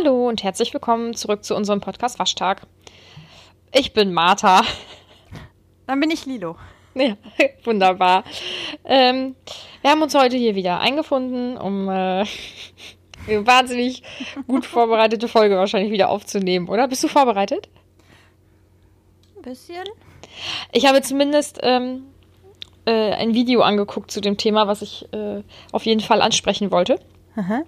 [0.00, 2.62] Hallo und herzlich willkommen zurück zu unserem Podcast Waschtag.
[3.70, 4.62] Ich bin Martha.
[5.86, 6.56] Dann bin ich Lilo.
[6.94, 7.16] Ja,
[7.64, 8.24] wunderbar.
[8.84, 9.34] Ähm,
[9.82, 12.24] wir haben uns heute hier wieder eingefunden, um äh,
[13.26, 14.02] eine wahnsinnig
[14.46, 16.88] gut vorbereitete Folge wahrscheinlich wieder aufzunehmen, oder?
[16.88, 17.68] Bist du vorbereitet?
[19.36, 19.84] Ein bisschen.
[20.72, 22.04] Ich habe zumindest ähm,
[22.86, 26.98] äh, ein Video angeguckt zu dem Thema, was ich äh, auf jeden Fall ansprechen wollte.
[27.40, 27.62] Aha.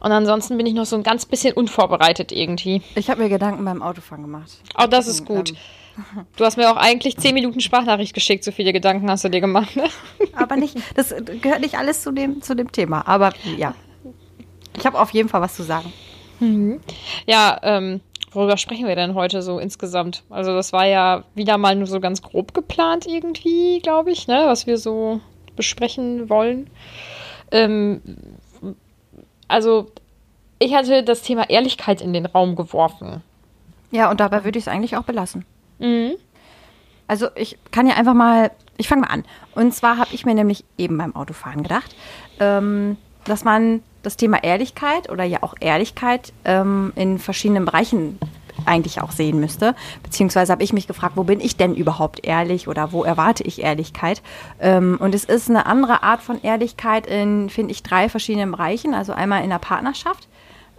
[0.00, 2.82] Und ansonsten bin ich noch so ein ganz bisschen unvorbereitet irgendwie.
[2.94, 4.50] Ich habe mir Gedanken beim Autofahren gemacht.
[4.78, 5.50] Oh, das ist gut.
[5.50, 5.56] Ähm,
[6.36, 9.40] Du hast mir auch eigentlich 10 Minuten Sprachnachricht geschickt, so viele Gedanken hast du dir
[9.40, 9.76] gemacht.
[9.76, 9.84] Ne?
[10.32, 13.06] aber nicht, das gehört nicht alles zu dem, zu dem Thema.
[13.06, 13.74] Aber ja.
[14.78, 15.92] Ich habe auf jeden Fall was zu sagen.
[17.26, 18.00] Ja, ähm,
[18.32, 20.24] worüber sprechen wir denn heute so insgesamt?
[20.30, 24.44] Also das war ja wieder mal nur so ganz grob geplant irgendwie, glaube ich, ne,
[24.46, 25.20] was wir so
[25.54, 26.70] besprechen wollen.
[27.50, 28.00] Ähm,
[29.52, 29.90] also
[30.58, 33.22] ich hatte das Thema Ehrlichkeit in den Raum geworfen.
[33.90, 35.44] Ja, und dabei würde ich es eigentlich auch belassen.
[35.78, 36.12] Mhm.
[37.06, 39.24] Also ich kann ja einfach mal, ich fange mal an.
[39.54, 41.94] Und zwar habe ich mir nämlich eben beim Autofahren gedacht,
[42.40, 48.18] ähm, dass man das Thema Ehrlichkeit oder ja auch Ehrlichkeit ähm, in verschiedenen Bereichen
[48.66, 49.74] eigentlich auch sehen müsste.
[50.02, 53.62] Beziehungsweise habe ich mich gefragt, wo bin ich denn überhaupt ehrlich oder wo erwarte ich
[53.62, 54.22] Ehrlichkeit?
[54.60, 58.94] Ähm, und es ist eine andere Art von Ehrlichkeit in, finde ich, drei verschiedenen Bereichen.
[58.94, 60.28] Also einmal in der Partnerschaft,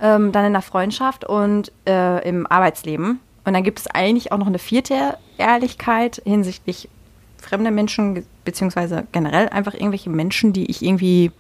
[0.01, 3.19] ähm, dann in der Freundschaft und äh, im Arbeitsleben.
[3.45, 6.89] Und dann gibt es eigentlich auch noch eine vierte Ehrlichkeit hinsichtlich
[7.37, 11.31] fremder Menschen, beziehungsweise generell einfach irgendwelche Menschen, die ich irgendwie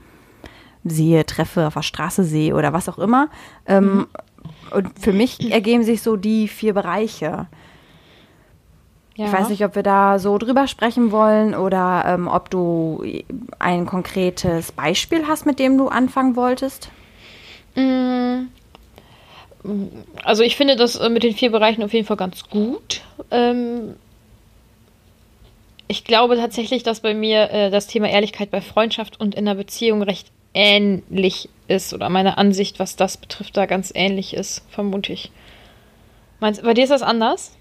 [0.83, 3.29] sehe, treffe, auf der Straße sehe oder was auch immer.
[3.65, 4.07] Ähm,
[4.71, 7.47] Und für mich ergeben sich so die vier Bereiche.
[9.15, 9.25] Ja.
[9.27, 13.03] Ich weiß nicht, ob wir da so drüber sprechen wollen oder ähm, ob du
[13.59, 16.89] ein konkretes Beispiel hast, mit dem du anfangen wolltest.
[20.23, 23.01] Also ich finde das äh, mit den vier Bereichen auf jeden Fall ganz gut.
[23.31, 23.95] Ähm,
[25.87, 29.55] ich glaube tatsächlich, dass bei mir äh, das Thema Ehrlichkeit bei Freundschaft und in einer
[29.55, 35.11] Beziehung recht ähnlich ist oder meine Ansicht, was das betrifft, da ganz ähnlich ist, vermute
[35.11, 35.31] ich.
[36.39, 37.51] Meinst, bei dir ist das anders?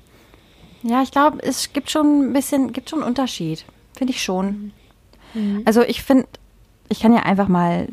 [0.83, 3.65] Ja, ich glaube, es gibt schon ein bisschen, gibt schon einen Unterschied.
[3.97, 4.73] Finde ich schon.
[5.65, 6.27] Also ich finde,
[6.89, 7.89] ich kann ja einfach mal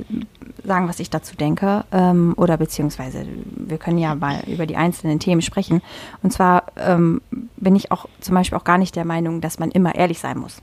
[0.64, 1.86] sagen, was ich dazu denke.
[1.92, 3.26] Ähm, oder beziehungsweise,
[3.56, 5.82] wir können ja mal über die einzelnen Themen sprechen.
[6.22, 7.22] Und zwar ähm,
[7.58, 10.38] bin ich auch zum Beispiel auch gar nicht der Meinung, dass man immer ehrlich sein
[10.38, 10.58] muss.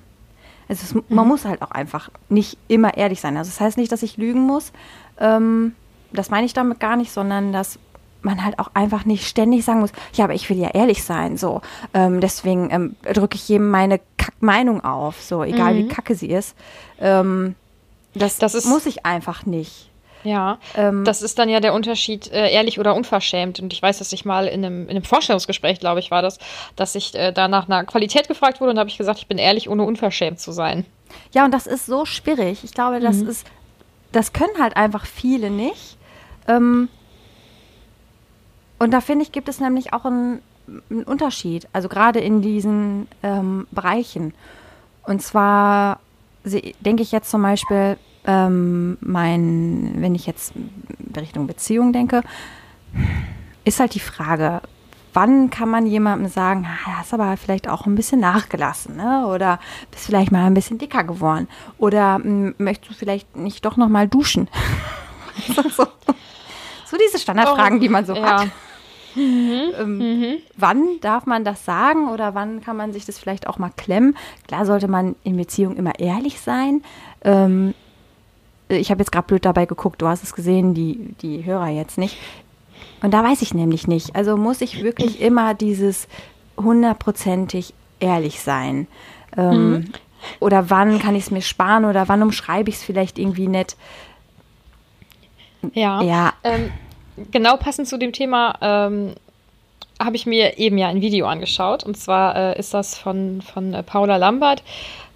[0.68, 3.36] Es ist, Man muss halt auch einfach nicht immer ehrlich sein.
[3.36, 4.72] Also das heißt nicht, dass ich lügen muss.
[5.20, 5.74] Ähm,
[6.12, 7.78] das meine ich damit gar nicht, sondern dass
[8.22, 11.36] man halt auch einfach nicht ständig sagen muss, ja, aber ich will ja ehrlich sein,
[11.36, 11.60] so.
[11.94, 16.56] Ähm, deswegen ähm, drücke ich jedem meine Kack-Meinung auf, so, egal wie kacke sie ist.
[17.00, 17.54] Ähm,
[18.14, 19.90] das, Das ist- muss ich einfach nicht.
[20.24, 23.60] Ja, Ähm, das ist dann ja der Unterschied, äh, ehrlich oder unverschämt.
[23.60, 26.38] Und ich weiß, dass ich mal in einem, in einem Vorstellungsgespräch, glaube ich, war das,
[26.74, 29.38] dass ich äh, da nach einer Qualität gefragt wurde und habe ich gesagt, ich bin
[29.38, 30.84] ehrlich, ohne unverschämt zu sein.
[31.32, 32.64] Ja, und das ist so schwierig.
[32.64, 33.28] Ich glaube, das Mhm.
[33.28, 33.46] ist,
[34.12, 35.96] das können halt einfach viele nicht.
[36.48, 36.88] Ähm,
[38.78, 40.40] und da finde ich, gibt es nämlich auch einen,
[40.90, 41.68] einen Unterschied.
[41.72, 44.34] Also gerade in diesen ähm, Bereichen.
[45.04, 46.00] Und zwar
[46.80, 47.96] denke ich jetzt zum Beispiel,
[48.26, 50.52] ähm, mein, wenn ich jetzt
[51.16, 52.22] Richtung Beziehung denke,
[53.64, 54.60] ist halt die Frage,
[55.16, 59.26] wann kann man jemandem sagen, ah, hast aber vielleicht auch ein bisschen nachgelassen, ne?
[59.26, 59.58] Oder
[59.90, 61.48] bist vielleicht mal ein bisschen dicker geworden.
[61.78, 64.48] Oder m, möchtest du vielleicht nicht doch noch mal duschen?
[65.48, 65.86] so, so.
[66.84, 68.40] so diese Standardfragen, die man so Oh, ja.
[68.42, 68.48] hat.
[69.16, 73.70] Ähm, Wann darf man das sagen oder wann kann man sich das vielleicht auch mal
[73.74, 74.14] klemmen?
[74.46, 76.82] Klar sollte man in Beziehung immer ehrlich sein.
[77.24, 77.72] Ähm,
[78.68, 81.96] ich habe jetzt gerade blöd dabei geguckt, du hast es gesehen, die, die Hörer jetzt
[81.96, 82.18] nicht.
[83.02, 84.16] Und da weiß ich nämlich nicht.
[84.16, 86.08] Also muss ich wirklich immer dieses
[86.56, 88.86] hundertprozentig ehrlich sein?
[89.36, 89.92] Ähm,
[90.40, 93.76] Oder wann kann ich es mir sparen oder wann umschreibe ich es vielleicht irgendwie nett?
[95.72, 96.02] Ja.
[96.02, 96.32] Ja.
[96.44, 96.72] Ähm,
[97.30, 99.14] genau passend zu dem Thema ähm,
[100.00, 101.84] habe ich mir eben ja ein Video angeschaut.
[101.84, 104.62] Und zwar äh, ist das von, von äh, Paula Lambert.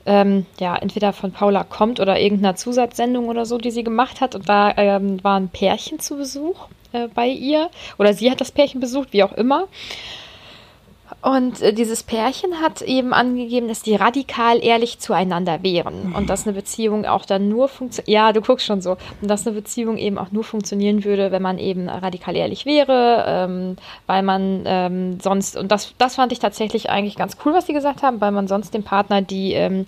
[0.06, 4.34] Ähm, ja, entweder von Paula kommt oder irgendeiner Zusatzsendung oder so, die sie gemacht hat.
[4.34, 7.70] Und da ähm, war ein Pärchen zu Besuch äh, bei ihr.
[7.98, 9.68] Oder sie hat das Pärchen besucht, wie auch immer.
[11.22, 16.46] Und äh, dieses Pärchen hat eben angegeben, dass die radikal ehrlich zueinander wären und dass
[16.46, 18.08] eine Beziehung auch dann nur funktioniert.
[18.08, 18.96] Ja, du guckst schon so.
[19.20, 23.24] Und dass eine Beziehung eben auch nur funktionieren würde, wenn man eben radikal ehrlich wäre,
[23.26, 23.76] ähm,
[24.06, 27.74] weil man ähm, sonst, und das, das fand ich tatsächlich eigentlich ganz cool, was sie
[27.74, 29.86] gesagt haben, weil man sonst dem Partner die ähm,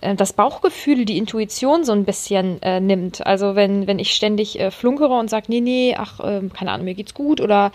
[0.00, 3.26] äh, das Bauchgefühl, die Intuition so ein bisschen äh, nimmt.
[3.26, 6.84] Also wenn, wenn ich ständig äh, flunkere und sage, nee, nee, ach, äh, keine Ahnung,
[6.84, 7.72] mir geht's gut oder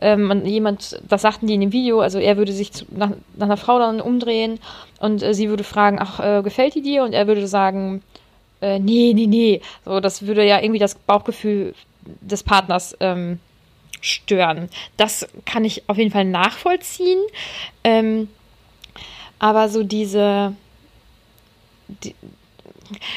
[0.00, 3.46] ähm, jemand, das sagten die in dem Video, also er würde sich zu, nach, nach,
[3.46, 4.58] einer Frau dann umdrehen
[4.98, 7.04] und äh, sie würde fragen, ach, äh, gefällt die dir?
[7.04, 8.02] Und er würde sagen,
[8.60, 9.60] nee, nee, nee.
[9.84, 11.74] So, das würde ja irgendwie das Bauchgefühl
[12.20, 13.40] des Partners ähm,
[14.00, 14.68] stören.
[14.96, 17.18] Das kann ich auf jeden Fall nachvollziehen.
[17.82, 18.28] Ähm,
[19.38, 20.54] aber so diese,
[22.04, 22.14] die,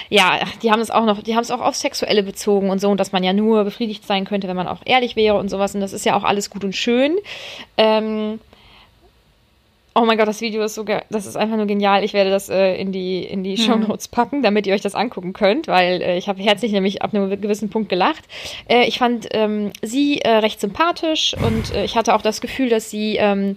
[0.09, 2.89] ja, die haben es auch noch, die haben es auch auf Sexuelle bezogen und so,
[2.89, 5.75] und dass man ja nur befriedigt sein könnte, wenn man auch ehrlich wäre und sowas.
[5.75, 7.17] Und das ist ja auch alles gut und schön.
[7.77, 8.39] Ähm,
[9.97, 12.03] Oh mein Gott, das Video ist so das ist einfach nur genial.
[12.03, 14.93] Ich werde das äh, in die in die Show Notes packen, damit ihr euch das
[14.93, 18.25] angucken könnt, weil äh, ich habe herzlich nämlich ab einem gewissen Punkt gelacht.
[18.67, 22.67] Äh, ich fand ähm, sie äh, recht sympathisch und äh, ich hatte auch das Gefühl,
[22.67, 23.55] dass sie ähm,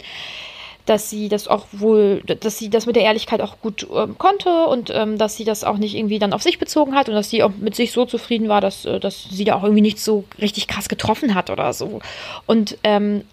[0.88, 4.66] dass sie das auch wohl, dass sie das mit der Ehrlichkeit auch gut ähm, konnte
[4.66, 7.28] und ähm, dass sie das auch nicht irgendwie dann auf sich bezogen hat und dass
[7.28, 9.98] sie auch mit sich so zufrieden war, dass, äh, dass sie da auch irgendwie nicht
[9.98, 12.00] so richtig krass getroffen hat oder so.
[12.46, 13.24] Und ähm,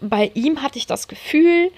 [0.00, 1.70] bei ihm hatte ich das Gefühl,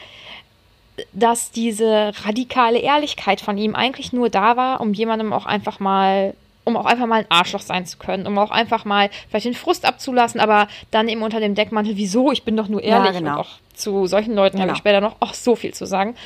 [1.13, 6.35] dass diese radikale Ehrlichkeit von ihm eigentlich nur da war, um jemandem auch einfach mal
[6.67, 9.55] um auch einfach mal ein Arschloch sein zu können, um auch einfach mal vielleicht den
[9.55, 13.13] Frust abzulassen, aber dann eben unter dem Deckmantel, wieso, ich bin doch nur ehrlich.
[13.13, 13.33] Ja, genau.
[13.35, 14.65] Und auch zu solchen Leuten genau.
[14.65, 16.17] habe ich später noch auch so viel zu sagen.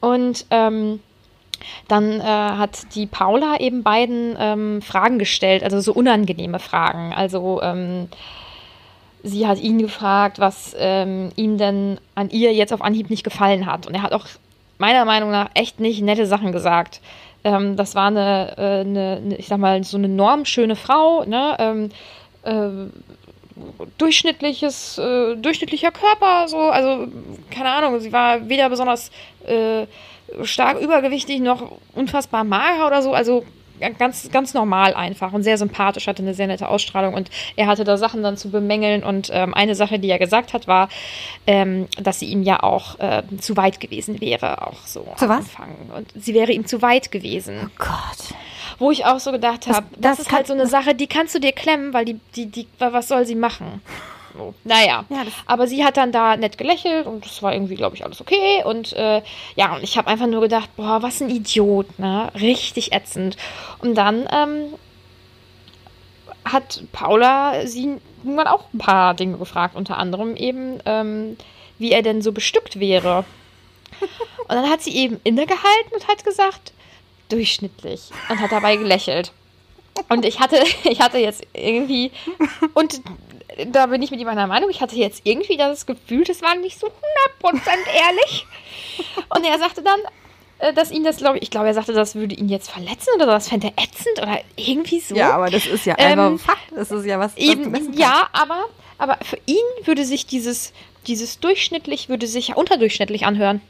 [0.00, 1.00] Und ähm,
[1.88, 7.12] dann äh, hat die Paula eben beiden ähm, Fragen gestellt, also so unangenehme Fragen.
[7.12, 8.08] Also ähm,
[9.24, 13.66] sie hat ihn gefragt, was ähm, ihm denn an ihr jetzt auf Anhieb nicht gefallen
[13.66, 13.88] hat.
[13.88, 14.26] Und er hat auch
[14.78, 17.00] meiner Meinung nach echt nicht nette Sachen gesagt.
[17.44, 21.56] Ähm, das war eine, äh, eine, ich sag mal, so eine normschöne Frau, ne?
[21.58, 21.88] Ähm,
[22.42, 22.90] äh,
[23.98, 27.08] durchschnittliches, äh, durchschnittlicher Körper, so, also,
[27.50, 29.10] keine Ahnung, sie war weder besonders
[29.46, 29.86] äh,
[30.42, 33.44] stark übergewichtig noch unfassbar mager oder so, also
[33.80, 37.84] ganz, ganz normal einfach und sehr sympathisch, hatte eine sehr nette Ausstrahlung und er hatte
[37.84, 40.88] da Sachen dann zu bemängeln und ähm, eine Sache, die er gesagt hat, war,
[41.46, 45.30] ähm, dass sie ihm ja auch äh, zu weit gewesen wäre, auch so zu am
[45.30, 45.38] was?
[45.38, 45.76] Anfang.
[45.96, 47.58] Und sie wäre ihm zu weit gewesen.
[47.66, 48.36] Oh Gott.
[48.78, 51.06] Wo ich auch so gedacht habe, das, das, das, ist halt so eine Sache, die
[51.06, 53.82] kannst du dir klemmen, weil die, die, die, was soll sie machen?
[54.36, 54.54] So.
[54.64, 58.04] Naja, ja, aber sie hat dann da nett gelächelt und das war irgendwie, glaube ich,
[58.04, 58.62] alles okay.
[58.64, 59.22] Und äh,
[59.56, 62.30] ja, und ich habe einfach nur gedacht, boah, was ein Idiot, ne?
[62.34, 63.36] Richtig ätzend.
[63.80, 64.74] Und dann ähm,
[66.44, 71.36] hat Paula sie irgendwann auch ein paar Dinge gefragt, unter anderem eben, ähm,
[71.78, 73.24] wie er denn so bestückt wäre.
[74.00, 76.72] Und dann hat sie eben innegehalten und hat gesagt,
[77.28, 78.10] durchschnittlich.
[78.28, 79.32] Und hat dabei gelächelt.
[80.08, 82.10] Und ich hatte, ich hatte jetzt irgendwie,
[82.74, 83.00] und
[83.66, 84.70] da bin ich mit ihm einer Meinung.
[84.70, 86.92] Ich hatte jetzt irgendwie das Gefühl, das war nicht so 100%
[87.94, 88.46] ehrlich.
[89.34, 90.00] Und er sagte dann,
[90.58, 93.10] äh, dass ihn das, glaube ich, ich glaube, er sagte, das würde ihn jetzt verletzen
[93.16, 95.14] oder das fände er ätzend oder irgendwie so.
[95.14, 96.60] Ja, aber das ist ja einfach ähm, Fakt.
[96.74, 97.36] Das ist ja was.
[97.36, 98.66] Eben, ja, aber,
[98.98, 100.72] aber für ihn würde sich dieses,
[101.06, 103.60] dieses durchschnittlich, würde sich ja unterdurchschnittlich anhören.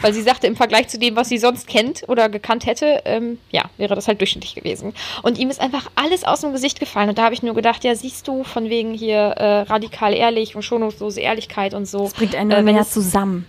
[0.00, 3.38] Weil sie sagte, im Vergleich zu dem, was sie sonst kennt oder gekannt hätte, ähm,
[3.50, 4.94] ja, wäre das halt durchschnittlich gewesen.
[5.22, 7.08] Und ihm ist einfach alles aus dem Gesicht gefallen.
[7.08, 10.54] Und da habe ich nur gedacht, ja, siehst du, von wegen hier äh, radikal ehrlich
[10.54, 12.04] und schonungslose Ehrlichkeit und so.
[12.04, 13.46] Das bringt einen äh, mehr zusammen.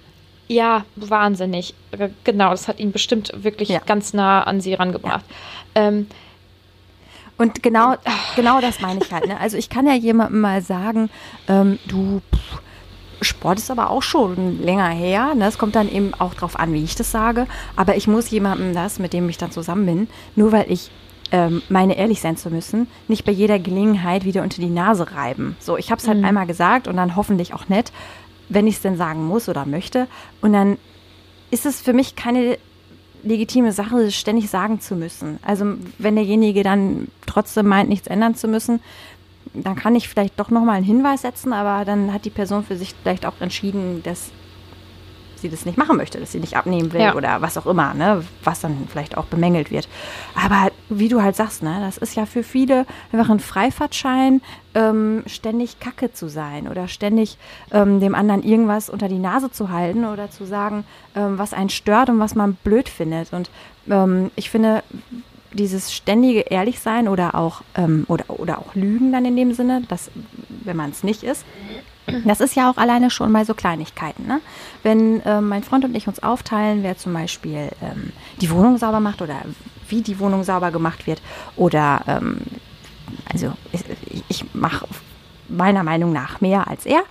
[0.47, 1.75] Ja, wahnsinnig.
[1.91, 3.79] Äh, genau, das hat ihn bestimmt wirklich ja.
[3.85, 5.25] ganz nah an sie rangebracht.
[5.75, 5.87] Ja.
[5.87, 6.07] Ähm,
[7.37, 7.95] und genau,
[8.35, 9.27] genau das meine ich halt.
[9.27, 9.39] Ne?
[9.39, 11.09] Also ich kann ja jemandem mal sagen,
[11.47, 12.61] ähm, du, pff,
[13.21, 15.35] Sport ist aber auch schon länger her.
[15.35, 15.45] Ne?
[15.47, 17.47] Es kommt dann eben auch drauf an, wie ich das sage.
[17.75, 20.91] Aber ich muss jemandem das, mit dem ich dann zusammen bin, nur weil ich
[21.31, 25.55] ähm, meine ehrlich sein zu müssen, nicht bei jeder Gelegenheit wieder unter die Nase reiben.
[25.59, 26.25] So, ich habe es halt mhm.
[26.25, 27.91] einmal gesagt und dann hoffentlich auch nett,
[28.47, 30.07] wenn ich es denn sagen muss oder möchte.
[30.41, 30.77] Und dann
[31.51, 32.57] ist es für mich keine
[33.23, 35.39] legitime Sache, ständig sagen zu müssen.
[35.45, 35.65] Also
[35.97, 38.79] wenn derjenige dann trotzdem meint, nichts ändern zu müssen,
[39.53, 42.75] dann kann ich vielleicht doch nochmal einen Hinweis setzen, aber dann hat die Person für
[42.75, 44.31] sich vielleicht auch entschieden, dass
[45.41, 47.15] sie das nicht machen möchte, dass sie nicht abnehmen will ja.
[47.15, 49.87] oder was auch immer, ne, was dann vielleicht auch bemängelt wird.
[50.35, 54.41] Aber wie du halt sagst, ne, das ist ja für viele einfach ein Freifahrtschein,
[54.75, 57.37] ähm, ständig Kacke zu sein oder ständig
[57.71, 61.69] ähm, dem anderen irgendwas unter die Nase zu halten oder zu sagen, ähm, was einen
[61.69, 63.33] stört und was man blöd findet.
[63.33, 63.49] Und
[63.89, 64.83] ähm, ich finde,
[65.53, 70.11] dieses ständige Ehrlichsein oder auch, ähm, oder, oder auch Lügen dann in dem Sinne, dass,
[70.63, 71.45] wenn man es nicht ist,
[72.25, 74.25] das ist ja auch alleine schon bei so Kleinigkeiten.
[74.27, 74.41] Ne?
[74.83, 78.99] Wenn ähm, mein Freund und ich uns aufteilen, wer zum Beispiel ähm, die Wohnung sauber
[78.99, 79.37] macht oder
[79.87, 81.21] wie die Wohnung sauber gemacht wird
[81.55, 82.41] oder ähm,
[83.31, 83.83] also ich,
[84.27, 84.87] ich mache
[85.47, 87.01] meiner Meinung nach mehr als er.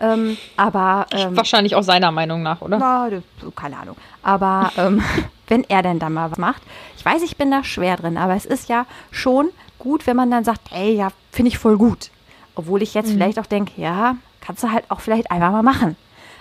[0.00, 2.78] Ähm, aber ähm, wahrscheinlich auch seiner Meinung nach, oder?
[2.78, 3.08] Na,
[3.56, 3.96] keine Ahnung.
[4.22, 5.02] Aber ähm,
[5.48, 6.62] wenn er denn dann mal was macht.
[6.96, 10.30] Ich weiß, ich bin da schwer drin, aber es ist ja schon gut, wenn man
[10.30, 12.10] dann sagt, ey, ja, finde ich voll gut.
[12.54, 13.14] Obwohl ich jetzt mhm.
[13.14, 15.96] vielleicht auch denke, ja, kannst du halt auch vielleicht einfach mal machen.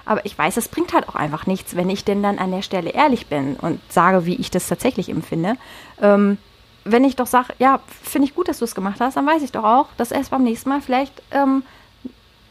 [0.06, 2.62] Aber ich weiß, es bringt halt auch einfach nichts, wenn ich denn dann an der
[2.62, 5.58] Stelle ehrlich bin und sage, wie ich das tatsächlich empfinde.
[6.02, 6.38] Ähm,
[6.86, 9.44] wenn ich doch sage, ja, finde ich gut, dass du es gemacht hast, dann weiß
[9.44, 11.64] ich doch auch, dass er es beim nächsten Mal vielleicht ähm,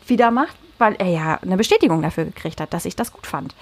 [0.06, 3.54] wieder macht, weil er ja eine Bestätigung dafür gekriegt hat, dass ich das gut fand.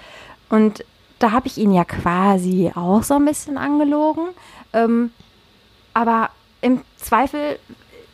[0.48, 0.84] Und
[1.18, 4.28] da habe ich ihn ja quasi auch so ein bisschen angelogen.
[4.72, 5.12] Ähm,
[5.92, 6.30] aber
[6.60, 7.58] im Zweifel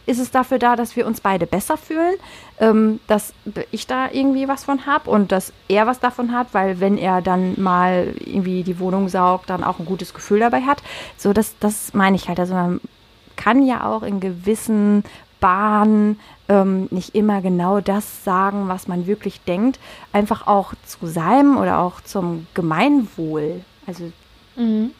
[0.07, 2.14] ist es dafür da, dass wir uns beide besser fühlen,
[2.59, 3.33] ähm, dass
[3.71, 7.23] ich da irgendwie was von habe und dass er was davon hat, weil wenn er
[7.23, 10.83] dann mal irgendwie die Wohnung saugt, dann auch ein gutes Gefühl dabei hat.
[11.16, 12.40] So, das, das meine ich halt.
[12.40, 12.80] Also man
[13.37, 15.04] kann ja auch in gewissen
[15.40, 19.78] Bahnen ähm, nicht immer genau das sagen, was man wirklich denkt,
[20.12, 23.64] einfach auch zu seinem oder auch zum Gemeinwohl.
[23.87, 24.12] Also
[24.56, 24.90] mhm.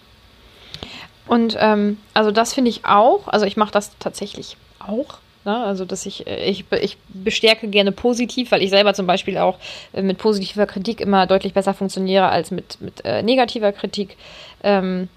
[1.27, 5.19] Und ähm, also das finde ich auch, also ich mache das tatsächlich auch.
[5.45, 5.57] Ne?
[5.57, 9.59] Also, dass ich, äh, ich, ich bestärke gerne positiv, weil ich selber zum Beispiel auch
[9.93, 14.17] äh, mit positiver Kritik immer deutlich besser funktioniere als mit, mit äh, negativer Kritik.
[14.63, 15.09] Ähm,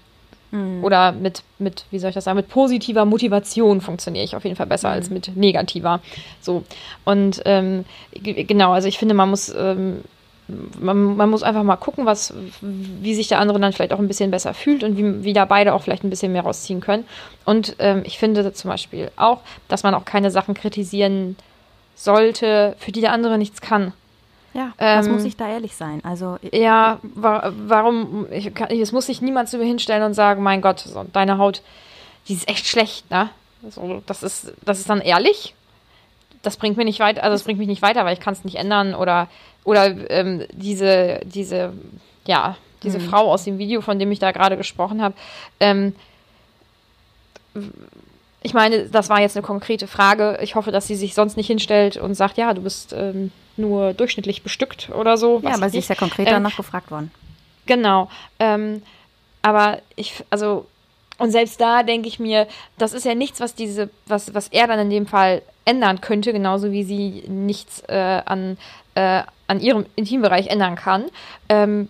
[0.54, 0.84] mhm.
[0.84, 4.56] Oder mit, mit, wie soll ich das sagen, mit positiver Motivation funktioniere ich auf jeden
[4.56, 4.94] Fall besser mhm.
[4.94, 6.00] als mit negativer.
[6.40, 6.64] So.
[7.04, 7.84] Und ähm,
[8.22, 10.02] genau, also ich finde, man muss ähm,
[10.78, 14.08] man, man, muss einfach mal gucken, was, wie sich der andere dann vielleicht auch ein
[14.08, 17.04] bisschen besser fühlt und wie, wie da beide auch vielleicht ein bisschen mehr rausziehen können.
[17.44, 21.36] Und ähm, ich finde zum Beispiel auch, dass man auch keine Sachen kritisieren
[21.94, 23.92] sollte, für die der andere nichts kann.
[24.54, 26.00] Ja, ähm, was muss ich da ehrlich sein?
[26.04, 28.26] Also ja, wa warum?
[28.30, 31.60] Ich es muss sich niemand zu mir hinstellen und sagen, mein Gott, so, deine Haut,
[32.28, 33.30] die ist echt schlecht, ne?
[33.68, 35.54] So, das ist, das ist dann ehrlich.
[36.42, 38.44] Das bringt mir nicht weiter, also das bringt mich nicht weiter, weil ich kann es
[38.44, 39.28] nicht ändern oder
[39.64, 41.72] oder ähm, diese, diese,
[42.26, 43.08] ja, diese mhm.
[43.08, 45.14] Frau aus dem Video, von dem ich da gerade gesprochen habe.
[45.58, 45.94] Ähm,
[48.42, 50.38] ich meine, das war jetzt eine konkrete Frage.
[50.42, 53.92] Ich hoffe, dass sie sich sonst nicht hinstellt und sagt, ja, du bist ähm, nur
[53.94, 55.40] durchschnittlich bestückt oder so.
[55.42, 57.10] Ja, aber sie ist ja konkret danach ähm, gefragt worden.
[57.66, 58.10] Genau.
[58.38, 58.82] Ähm,
[59.42, 60.66] aber ich, also,
[61.18, 62.46] und selbst da denke ich mir,
[62.78, 66.32] das ist ja nichts, was diese, was, was er dann in dem Fall ändern könnte,
[66.32, 68.58] genauso wie sie nichts äh, an,
[68.94, 71.04] äh, an ihrem Intimbereich ändern kann.
[71.48, 71.88] Ähm,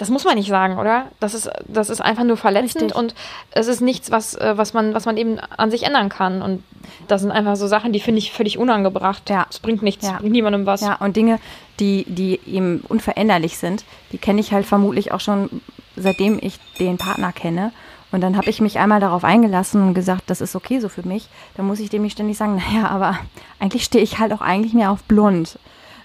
[0.00, 1.08] das muss man nicht sagen, oder?
[1.20, 2.98] Das ist, das ist einfach nur verletzend Richtig.
[2.98, 3.14] und
[3.50, 6.40] es ist nichts, was, äh, was, man, was man eben an sich ändern kann.
[6.40, 6.64] Und
[7.06, 9.28] das sind einfach so Sachen, die finde ich völlig unangebracht.
[9.28, 9.46] Ja.
[9.50, 10.16] Es bringt nichts, ja.
[10.16, 10.80] bringt niemandem was.
[10.80, 11.38] Ja, und Dinge,
[11.80, 15.60] die, die eben unveränderlich sind, die kenne ich halt vermutlich auch schon,
[15.96, 17.70] seitdem ich den Partner kenne.
[18.10, 21.06] Und dann habe ich mich einmal darauf eingelassen und gesagt, das ist okay so für
[21.06, 21.28] mich.
[21.58, 23.18] Dann muss ich dem nicht ständig sagen, naja, aber
[23.58, 25.58] eigentlich stehe ich halt auch eigentlich mehr auf blond.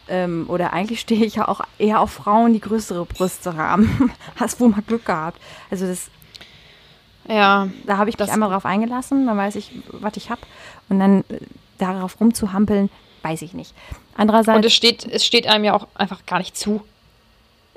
[0.08, 4.12] Ähm, oder eigentlich stehe ich ja auch eher auf Frauen, die größere Brüste haben.
[4.36, 5.42] Hast wohl mal Glück gehabt.
[5.72, 6.10] Also das.
[7.28, 7.70] Ja.
[7.86, 10.42] Da habe ich mich einmal drauf eingelassen, dann weiß ich, was ich habe.
[10.90, 11.40] Und dann äh,
[11.78, 12.90] darauf rumzuhampeln,
[13.24, 13.74] weiß ich nicht.
[14.16, 14.56] Andererseits.
[14.56, 16.82] Und es steht, es steht einem ja auch einfach gar nicht zu.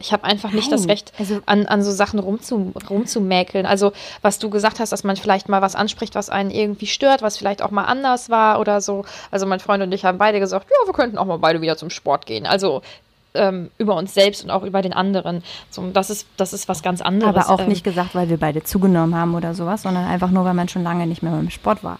[0.00, 0.78] Ich habe einfach nicht Nein.
[0.78, 3.66] das Recht, also, an, an so Sachen rumzu, rumzumäkeln.
[3.66, 7.20] Also, was du gesagt hast, dass man vielleicht mal was anspricht, was einen irgendwie stört,
[7.20, 9.04] was vielleicht auch mal anders war oder so.
[9.32, 11.76] Also, mein Freund und ich haben beide gesagt, ja, wir könnten auch mal beide wieder
[11.76, 12.46] zum Sport gehen.
[12.46, 12.82] Also,
[13.34, 15.42] ähm, über uns selbst und auch über den anderen.
[15.70, 17.46] So, das, ist, das ist was ganz anderes.
[17.46, 20.44] Aber auch ähm, nicht gesagt, weil wir beide zugenommen haben oder sowas, sondern einfach nur,
[20.44, 21.98] weil man schon lange nicht mehr beim Sport war.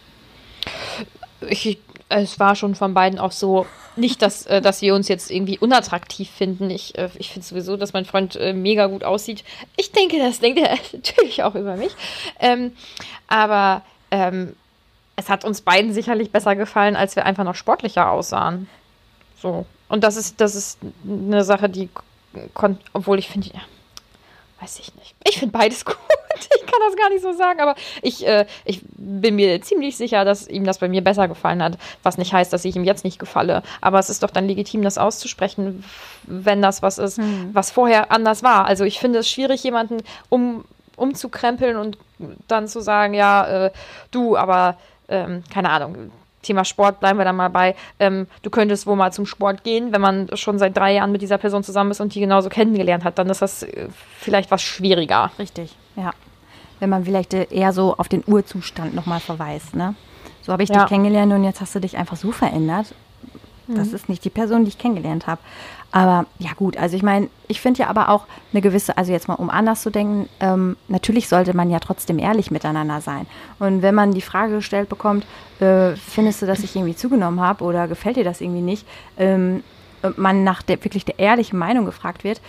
[1.48, 1.78] Ich
[2.08, 5.58] es war schon von beiden auch so, nicht, dass, äh, dass wir uns jetzt irgendwie
[5.58, 6.70] unattraktiv finden.
[6.70, 9.44] Ich, äh, ich finde sowieso, dass mein Freund äh, mega gut aussieht.
[9.76, 11.92] Ich denke, das denkt er natürlich auch über mich.
[12.38, 12.72] Ähm,
[13.26, 14.54] aber ähm,
[15.16, 18.68] es hat uns beiden sicherlich besser gefallen, als wir einfach noch sportlicher aussahen.
[19.40, 19.66] So.
[19.88, 21.88] Und das ist, das ist eine Sache, die,
[22.92, 23.60] obwohl ich finde, ja,
[24.60, 25.14] weiß ich nicht.
[25.24, 25.96] Ich finde beides gut.
[26.38, 30.24] Ich kann das gar nicht so sagen, aber ich, äh, ich bin mir ziemlich sicher,
[30.24, 31.78] dass ihm das bei mir besser gefallen hat.
[32.02, 33.62] Was nicht heißt, dass ich ihm jetzt nicht gefalle.
[33.80, 35.84] Aber es ist doch dann legitim, das auszusprechen,
[36.24, 37.50] wenn das was ist, hm.
[37.52, 38.66] was vorher anders war.
[38.66, 39.98] Also ich finde es schwierig, jemanden
[40.28, 40.64] um,
[40.96, 41.98] umzukrempeln und
[42.46, 43.70] dann zu sagen, ja, äh,
[44.10, 44.76] du, aber
[45.08, 46.12] ähm, keine Ahnung,
[46.42, 47.75] Thema Sport bleiben wir da mal bei.
[47.99, 51.23] Ähm, du könntest wohl mal zum Sport gehen, wenn man schon seit drei Jahren mit
[51.23, 54.62] dieser Person zusammen ist und die genauso kennengelernt hat, dann ist das äh, vielleicht was
[54.62, 55.30] schwieriger.
[55.38, 56.12] Richtig, ja.
[56.80, 59.95] Wenn man vielleicht äh, eher so auf den Urzustand nochmal verweist, ne?
[60.42, 60.80] So habe ich ja.
[60.80, 62.95] dich kennengelernt und jetzt hast du dich einfach so verändert.
[63.66, 63.95] Das mhm.
[63.95, 65.40] ist nicht die Person, die ich kennengelernt habe.
[65.90, 69.26] Aber ja gut, also ich meine, ich finde ja aber auch eine gewisse, also jetzt
[69.26, 73.26] mal um anders zu denken, ähm, natürlich sollte man ja trotzdem ehrlich miteinander sein.
[73.59, 75.26] Und wenn man die Frage gestellt bekommt,
[75.61, 79.62] äh, findest du, dass ich irgendwie zugenommen habe oder gefällt dir das irgendwie nicht, ähm,
[80.16, 82.40] man nach der wirklich der ehrlichen Meinung gefragt wird,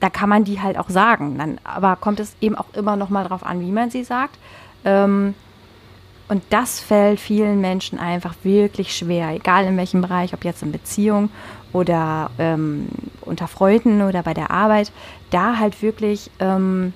[0.00, 1.38] da kann man die halt auch sagen.
[1.38, 4.38] Dann, aber kommt es eben auch immer noch mal drauf an, wie man sie sagt.
[4.84, 5.34] Ähm,
[6.28, 10.72] und das fällt vielen Menschen einfach wirklich schwer, egal in welchem Bereich, ob jetzt in
[10.72, 11.30] Beziehung
[11.76, 12.88] oder ähm,
[13.20, 14.92] unter Freunden oder bei der Arbeit,
[15.30, 16.94] da halt wirklich ähm,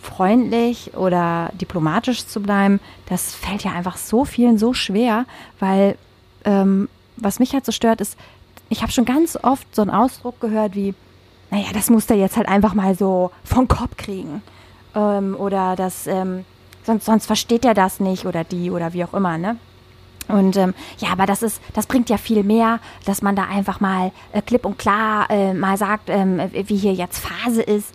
[0.00, 2.78] freundlich oder diplomatisch zu bleiben,
[3.08, 5.24] das fällt ja einfach so vielen so schwer,
[5.58, 5.96] weil
[6.44, 8.16] ähm, was mich halt so stört, ist,
[8.68, 10.94] ich habe schon ganz oft so einen Ausdruck gehört wie,
[11.50, 14.42] naja, das muss der jetzt halt einfach mal so vom Kopf kriegen.
[14.94, 16.44] Ähm, oder das, ähm,
[16.84, 19.56] sonst, sonst versteht er das nicht oder die oder wie auch immer, ne?
[20.28, 23.80] Und ähm, ja, aber das ist, das bringt ja viel mehr, dass man da einfach
[23.80, 27.92] mal äh, klipp und klar äh, mal sagt, ähm, wie hier jetzt Phase ist.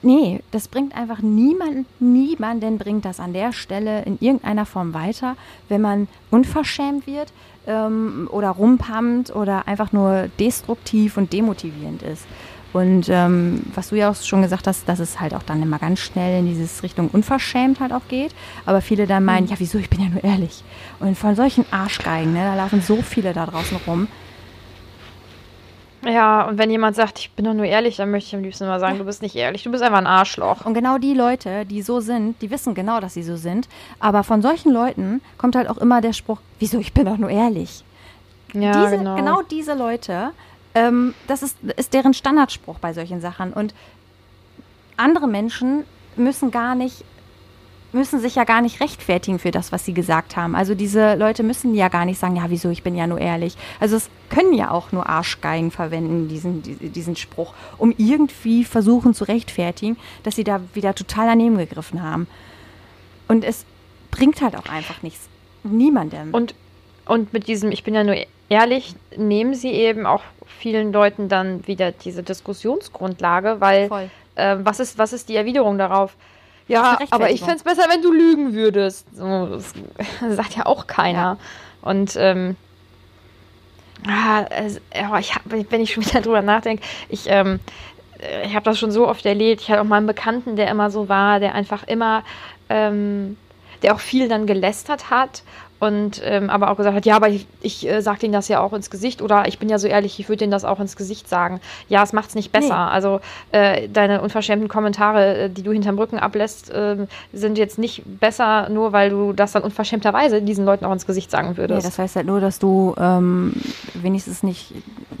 [0.00, 5.36] Nee, das bringt einfach niemanden, niemanden bringt das an der Stelle in irgendeiner Form weiter,
[5.68, 7.32] wenn man unverschämt wird
[7.66, 12.26] ähm, oder rumpammt oder einfach nur destruktiv und demotivierend ist.
[12.72, 15.78] Und ähm, was du ja auch schon gesagt hast, dass es halt auch dann immer
[15.78, 18.34] ganz schnell in dieses Richtung unverschämt halt auch geht.
[18.66, 19.50] Aber viele dann meinen, mhm.
[19.50, 20.62] ja wieso, ich bin ja nur ehrlich.
[21.00, 24.08] Und von solchen Arschgeigen, ne, da laufen so viele da draußen rum.
[26.04, 28.66] Ja, und wenn jemand sagt, ich bin doch nur ehrlich, dann möchte ich am liebsten
[28.66, 28.98] mal sagen, ja.
[28.98, 30.64] du bist nicht ehrlich, du bist einfach ein Arschloch.
[30.64, 33.68] Und genau die Leute, die so sind, die wissen genau, dass sie so sind.
[33.98, 37.30] Aber von solchen Leuten kommt halt auch immer der Spruch, wieso, ich bin doch nur
[37.30, 37.82] ehrlich.
[38.54, 39.16] Ja, diese, genau.
[39.16, 40.30] genau diese Leute
[40.78, 43.52] ähm, das ist, ist deren Standardspruch bei solchen Sachen.
[43.52, 43.74] Und
[44.96, 45.84] andere Menschen
[46.16, 47.04] müssen gar nicht
[47.92, 50.54] müssen sich ja gar nicht rechtfertigen für das, was sie gesagt haben.
[50.54, 53.56] Also diese Leute müssen ja gar nicht sagen, ja, wieso, ich bin ja nur ehrlich.
[53.80, 59.24] Also es können ja auch nur Arschgeigen verwenden, diesen, diesen Spruch, um irgendwie versuchen zu
[59.24, 62.26] rechtfertigen, dass sie da wieder total daneben gegriffen haben.
[63.26, 63.64] Und es
[64.10, 65.28] bringt halt auch einfach nichts.
[65.62, 66.34] Niemandem.
[66.34, 66.54] Und,
[67.06, 68.16] und mit diesem, ich bin ja nur
[68.48, 70.22] ehrlich, nehmen sie eben auch
[70.58, 73.90] vielen Leuten dann wieder diese Diskussionsgrundlage, weil
[74.34, 76.16] äh, was, ist, was ist die Erwiderung darauf?
[76.68, 79.06] Ja, aber ich fände es besser, wenn du lügen würdest.
[79.14, 79.74] So, das
[80.36, 81.18] sagt ja auch keiner.
[81.18, 81.36] Ja.
[81.80, 82.56] Und ähm,
[84.06, 84.78] ah, also,
[85.18, 87.60] ich hab, wenn ich schon wieder drüber nachdenke, ich, ähm,
[88.44, 89.62] ich habe das schon so oft erlebt.
[89.62, 92.22] Ich hatte auch mal einen Bekannten, der immer so war, der einfach immer,
[92.68, 93.38] ähm,
[93.82, 95.42] der auch viel dann gelästert hat
[95.80, 98.60] und ähm, aber auch gesagt hat, ja, aber ich, ich äh, sage denen das ja
[98.60, 100.96] auch ins Gesicht oder ich bin ja so ehrlich, ich würde denen das auch ins
[100.96, 101.60] Gesicht sagen.
[101.88, 102.86] Ja, es macht es nicht besser.
[102.86, 102.90] Nee.
[102.90, 103.20] Also
[103.52, 108.68] äh, deine unverschämten Kommentare, äh, die du hinterm Rücken ablässt, äh, sind jetzt nicht besser,
[108.70, 111.84] nur weil du das dann unverschämterweise diesen Leuten auch ins Gesicht sagen würdest.
[111.84, 113.54] Nee, das heißt halt nur, dass du ähm,
[113.94, 114.74] wenigstens nicht,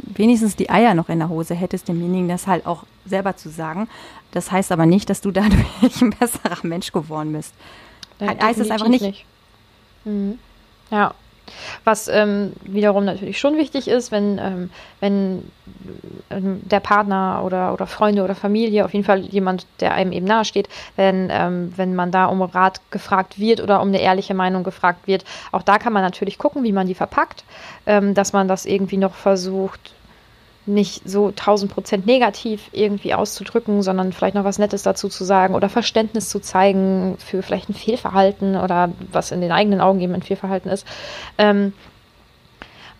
[0.04, 3.88] wenigstens die Eier noch in der Hose hättest, demjenigen das halt auch selber zu sagen.
[4.32, 5.62] Das heißt aber nicht, dass du dadurch
[6.02, 7.54] ein besserer Mensch geworden bist.
[8.20, 9.02] Ja, heißt es einfach nicht.
[9.02, 9.24] nicht.
[10.04, 10.38] Mhm.
[10.90, 11.14] Ja.
[11.84, 14.70] Was ähm, wiederum natürlich schon wichtig ist, wenn, ähm,
[15.00, 15.50] wenn
[16.30, 20.26] ähm, der Partner oder, oder Freunde oder Familie, auf jeden Fall jemand, der einem eben
[20.26, 24.62] nahesteht, wenn, ähm, wenn man da um Rat gefragt wird oder um eine ehrliche Meinung
[24.62, 27.44] gefragt wird, auch da kann man natürlich gucken, wie man die verpackt,
[27.86, 29.94] ähm, dass man das irgendwie noch versucht,
[30.68, 35.54] nicht so 1000 Prozent negativ irgendwie auszudrücken, sondern vielleicht noch was Nettes dazu zu sagen
[35.54, 40.14] oder Verständnis zu zeigen für vielleicht ein Fehlverhalten oder was in den eigenen Augen eben
[40.14, 40.86] ein Fehlverhalten ist.
[41.38, 41.72] Ähm,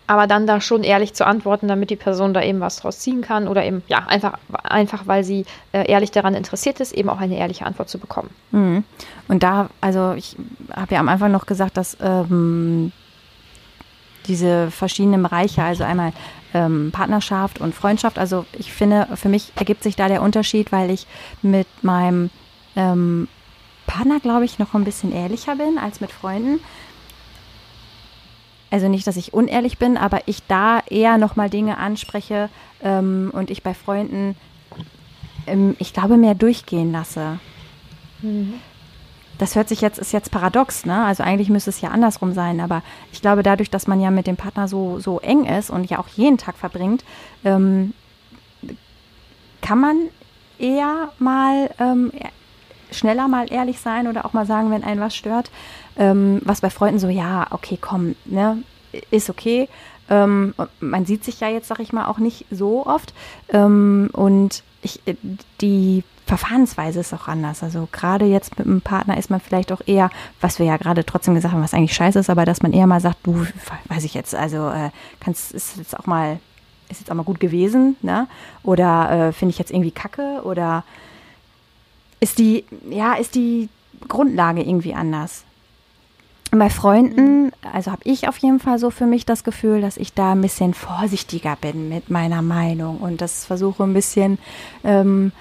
[0.09, 3.21] aber dann da schon ehrlich zu antworten, damit die Person da eben was draus ziehen
[3.21, 7.19] kann oder eben, ja, einfach, einfach weil sie äh, ehrlich daran interessiert ist, eben auch
[7.19, 8.31] eine ehrliche Antwort zu bekommen.
[8.49, 8.83] Mhm.
[9.27, 10.35] Und da, also ich
[10.75, 12.91] habe ja am Anfang noch gesagt, dass ähm,
[14.25, 16.11] diese verschiedenen Bereiche, also einmal
[16.53, 18.17] ähm, Partnerschaft und Freundschaft.
[18.17, 21.07] Also ich finde, für mich ergibt sich da der Unterschied, weil ich
[21.41, 22.29] mit meinem
[22.75, 23.27] ähm,
[23.87, 26.59] Partner, glaube ich, noch ein bisschen ehrlicher bin als mit Freunden.
[28.71, 32.49] Also nicht, dass ich unehrlich bin, aber ich da eher nochmal Dinge anspreche
[32.83, 34.35] ähm, und ich bei Freunden,
[35.47, 37.39] ähm, ich glaube, mehr durchgehen lasse.
[38.21, 38.61] Mhm
[39.39, 41.05] das hört sich jetzt, ist jetzt paradox, ne?
[41.05, 44.27] Also eigentlich müsste es ja andersrum sein, aber ich glaube, dadurch, dass man ja mit
[44.27, 47.03] dem Partner so, so eng ist und ja auch jeden Tag verbringt,
[47.43, 47.93] ähm,
[49.61, 49.97] kann man
[50.59, 52.11] eher mal ähm,
[52.91, 55.51] schneller mal ehrlich sein oder auch mal sagen, wenn einen was stört.
[55.97, 58.61] Ähm, was bei Freunden so, ja, okay, komm, ne,
[59.09, 59.69] ist okay.
[60.09, 63.13] Ähm, man sieht sich ja jetzt, sag ich mal, auch nicht so oft.
[63.49, 65.01] Ähm, und ich,
[65.61, 67.63] die Verfahrensweise ist auch anders.
[67.63, 70.11] Also gerade jetzt mit einem Partner ist man vielleicht auch eher,
[70.41, 72.85] was wir ja gerade trotzdem gesagt haben, was eigentlich scheiße ist, aber dass man eher
[72.85, 73.47] mal sagt, du,
[73.87, 76.39] weiß ich jetzt, also äh, kannst, ist jetzt auch mal,
[76.87, 78.27] ist jetzt auch mal gut gewesen, ne?
[78.61, 80.83] Oder äh, finde ich jetzt irgendwie kacke oder
[82.19, 83.67] ist die, ja, ist die
[84.07, 85.45] Grundlage irgendwie anders.
[86.51, 90.13] bei Freunden, also habe ich auf jeden Fall so für mich das Gefühl, dass ich
[90.13, 94.37] da ein bisschen vorsichtiger bin mit meiner Meinung und das versuche ein bisschen
[94.83, 95.31] ähm,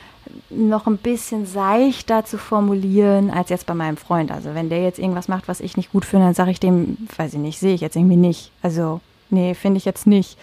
[0.50, 4.30] noch ein bisschen seichter zu formulieren als jetzt bei meinem Freund.
[4.30, 6.96] Also wenn der jetzt irgendwas macht, was ich nicht gut finde, dann sage ich dem,
[7.16, 8.50] weiß ich nicht, sehe ich jetzt irgendwie nicht.
[8.62, 10.38] Also nee, finde ich jetzt nicht.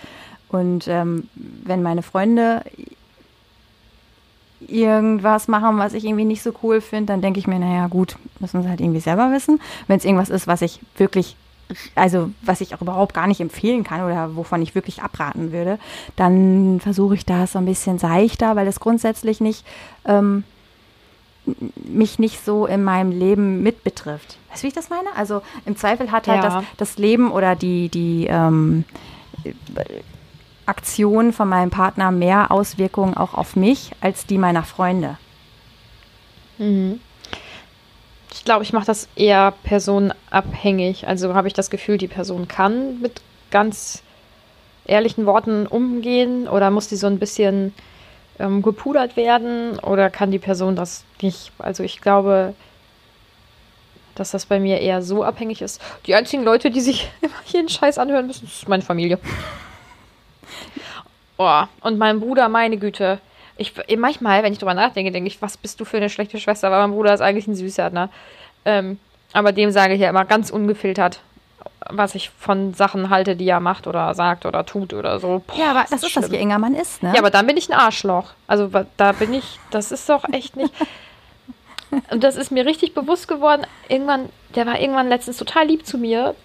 [0.49, 2.63] Und ähm, wenn meine Freunde
[4.67, 8.17] irgendwas machen, was ich irgendwie nicht so cool finde, dann denke ich mir, naja, gut,
[8.39, 9.59] müssen sie halt irgendwie selber wissen.
[9.87, 11.35] Wenn es irgendwas ist, was ich wirklich,
[11.95, 15.79] also was ich auch überhaupt gar nicht empfehlen kann oder wovon ich wirklich abraten würde,
[16.15, 19.65] dann versuche ich das so ein bisschen seichter, weil es grundsätzlich nicht
[20.05, 20.43] ähm,
[21.83, 24.37] mich nicht so in meinem Leben mitbetrifft.
[24.49, 25.09] Weißt du, wie ich das meine?
[25.15, 26.49] Also im Zweifel hat halt Ja.
[26.49, 28.83] das, das Leben oder die, die ähm,
[30.65, 35.17] Aktion von meinem Partner mehr Auswirkungen auch auf mich als die meiner Freunde.
[36.57, 36.99] Mhm.
[38.35, 41.07] Ich glaube, ich mache das eher personenabhängig.
[41.07, 44.03] Also habe ich das Gefühl, die Person kann mit ganz
[44.83, 47.73] ehrlichen Worten umgehen oder muss die so ein bisschen
[48.37, 51.53] ähm, gepudert werden oder kann die Person das nicht?
[51.59, 52.53] Also ich glaube,
[54.15, 55.81] dass das bei mir eher so abhängig ist.
[56.05, 59.17] Die einzigen Leute, die sich immer jeden Scheiß anhören müssen, ist meine Familie.
[61.37, 63.19] Oh, und mein Bruder, meine Güte.
[63.57, 66.71] Ich, manchmal, wenn ich drüber nachdenke, denke ich, was bist du für eine schlechte Schwester?
[66.71, 68.09] Weil mein Bruder ist eigentlich ein Süßer, ne?
[68.65, 68.99] Ähm,
[69.33, 71.19] aber dem sage ich ja immer ganz ungefiltert,
[71.89, 75.41] was ich von Sachen halte, die er macht oder sagt oder tut oder so.
[75.45, 77.11] Boah, Ja, aber das ist das, je enger man ist, ne?
[77.13, 78.31] Ja, aber dann bin ich ein Arschloch.
[78.47, 80.73] Also da bin ich, das ist doch echt nicht.
[82.11, 83.65] Und das ist mir richtig bewusst geworden.
[83.87, 86.35] Irgendwann, der war irgendwann letztens total lieb zu mir.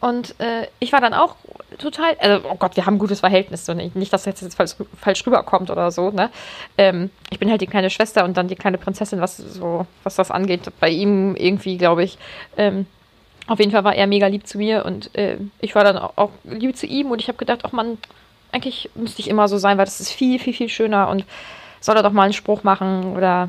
[0.00, 1.36] Und äh, ich war dann auch
[1.78, 3.66] total, also, oh Gott, wir haben ein gutes Verhältnis.
[3.66, 6.30] So, nicht, nicht, dass das jetzt falsch, falsch rüberkommt oder so, ne?
[6.76, 10.16] Ähm, ich bin halt die kleine Schwester und dann die kleine Prinzessin, was so, was
[10.16, 10.70] das angeht.
[10.80, 12.18] Bei ihm irgendwie, glaube ich.
[12.56, 12.86] Ähm,
[13.48, 16.12] auf jeden Fall war er mega lieb zu mir und äh, ich war dann auch,
[16.16, 17.96] auch lieb zu ihm und ich habe gedacht, ach man,
[18.52, 21.24] eigentlich müsste ich immer so sein, weil das ist viel, viel, viel schöner und
[21.80, 23.48] soll er doch mal einen Spruch machen oder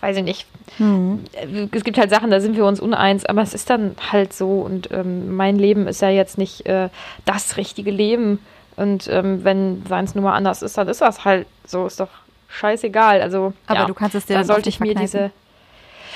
[0.00, 0.46] weiß ich nicht.
[0.78, 1.24] Hm.
[1.72, 4.60] Es gibt halt Sachen, da sind wir uns uneins, aber es ist dann halt so
[4.60, 6.88] und ähm, mein Leben ist ja jetzt nicht äh,
[7.24, 8.38] das richtige Leben
[8.76, 12.08] und ähm, wenn seins nur mal anders ist, dann ist das halt so, ist doch
[12.48, 13.20] scheißegal.
[13.20, 15.30] Also, Aber ja, du kannst es dir da sollte ich mir diese.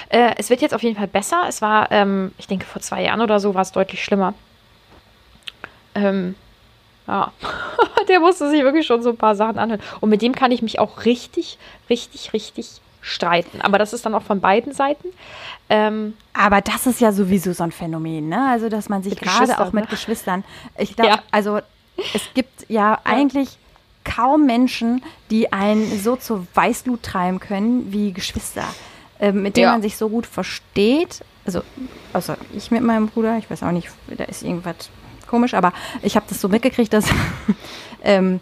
[0.09, 1.45] Äh, es wird jetzt auf jeden Fall besser.
[1.49, 4.35] Es war, ähm, ich denke, vor zwei Jahren oder so war es deutlich schlimmer.
[5.95, 6.35] Ähm,
[7.07, 7.33] ja,
[8.09, 9.81] der musste sich wirklich schon so ein paar Sachen anhören.
[10.01, 13.61] Und mit dem kann ich mich auch richtig, richtig, richtig streiten.
[13.61, 15.09] Aber das ist dann auch von beiden Seiten.
[15.71, 18.49] Ähm, Aber das ist ja sowieso so ein Phänomen, ne?
[18.51, 19.91] Also, dass man sich gerade auch mit ne?
[19.91, 20.45] Geschwistern,
[20.77, 21.19] ich glaube, Ja.
[21.31, 21.61] also
[22.15, 23.59] es gibt ja, eigentlich
[24.05, 28.65] kaum Menschen, die einen so zu Weißglut treiben können wie Geschwister,
[29.21, 29.73] ähm, mit denen Ja.
[29.73, 31.25] man sich so gut versteht.
[31.45, 31.63] Also,
[32.13, 34.91] außer ich mit meinem Bruder, ich weiß auch nicht, da ist irgendwas
[35.29, 37.07] komisch, aber ich habe das so mitgekriegt, dass
[38.05, 38.41] ähm,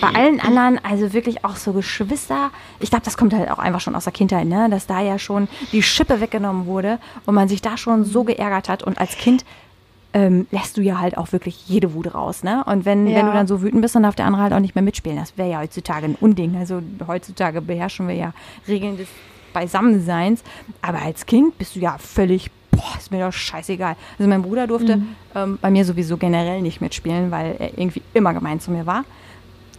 [0.00, 3.80] bei allen anderen, also wirklich auch so Geschwister, ich glaube, das kommt halt auch einfach
[3.80, 4.68] schon aus der Kindheit, ne?
[4.70, 8.68] dass da ja schon die Schippe weggenommen wurde und man sich da schon so geärgert
[8.68, 9.44] hat und als Kind
[10.14, 12.64] ähm, lässt du ja halt auch wirklich jede Wut raus, ne?
[12.64, 13.16] Und wenn, Ja.
[13.18, 15.18] wenn du dann so wütend bist, dann darf der andere halt auch nicht mehr mitspielen.
[15.18, 16.56] Das wäre ja heutzutage ein Unding.
[16.56, 18.32] Also heutzutage beherrschen wir ja
[18.66, 19.06] Regeln des
[19.52, 20.42] Beisammenseins.
[20.80, 23.96] Aber als Kind bist du ja völlig, boah, ist mir doch scheißegal.
[24.18, 25.02] Also mein Bruder durfte
[25.34, 29.04] ähm, bei mir sowieso generell nicht mitspielen, weil er irgendwie immer gemein zu mir war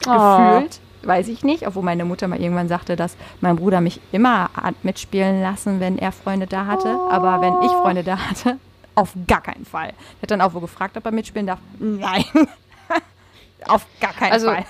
[0.08, 0.12] Oh.
[0.56, 4.50] gefühlt, weiß ich nicht, obwohl meine Mutter mal irgendwann sagte, dass mein Bruder mich immer
[4.56, 6.90] hat mitspielen lassen, wenn er Freunde da hatte.
[7.10, 8.58] Aber wenn ich Freunde da hatte,
[8.96, 9.90] auf gar keinen Fall.
[9.90, 11.60] Er hat dann auch wohl gefragt, ob er mitspielen darf.
[11.80, 12.26] Nein.
[13.68, 14.66] auf gar keinen Also, Fall.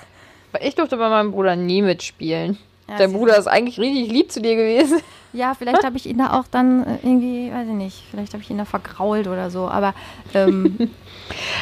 [0.62, 2.58] ich durfte bei meinem Bruder nie mitspielen.
[2.88, 5.00] Ja, siehst Bruder ist eigentlich richtig lieb zu dir gewesen.
[5.32, 8.42] Ja, vielleicht habe ich ihn da auch dann äh, irgendwie, weiß ich nicht, vielleicht habe
[8.42, 9.68] ich ihn da vergrault oder so.
[9.70, 9.94] Aber
[10.34, 10.90] ähm,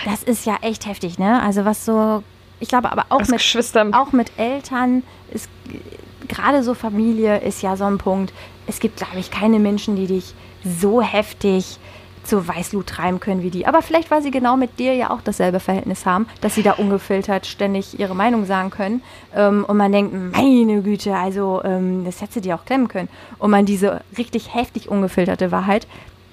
[0.06, 1.42] das ist ja echt heftig, ne?
[1.44, 2.24] Also was so,
[2.60, 3.88] ich glaube aber auch mit Geschwister.
[3.94, 5.50] auch mit Eltern ist
[6.28, 8.34] gerade so Familie ist ja so ein Punkt.
[8.66, 11.80] Es gibt, glaube ich, keine Menschen, die dich so heftig
[12.24, 13.66] zu Weißglut treiben können wie die.
[13.66, 16.74] Aber vielleicht, weil sie genau mit dir ja auch dasselbe Verhältnis haben, dass sie da
[16.74, 19.02] ungefiltert ständig ihre Meinung sagen können.
[19.34, 23.08] Ähm, und man denkt, meine Güte, also ähm, das hätte sie dir auch klemmen können.
[23.40, 25.88] Und man diese richtig heftig ungefilterte Wahrheit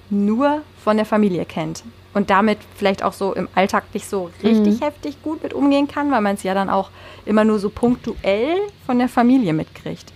[0.09, 1.83] nur von der Familie kennt.
[2.15, 6.09] Und damit vielleicht auch so im Alltag nicht so richtig heftig gut mit umgehen kann,
[6.11, 6.89] weil man es ja dann auch
[7.25, 8.55] immer nur so punktuell
[8.87, 10.13] von der Familie mitkriegt.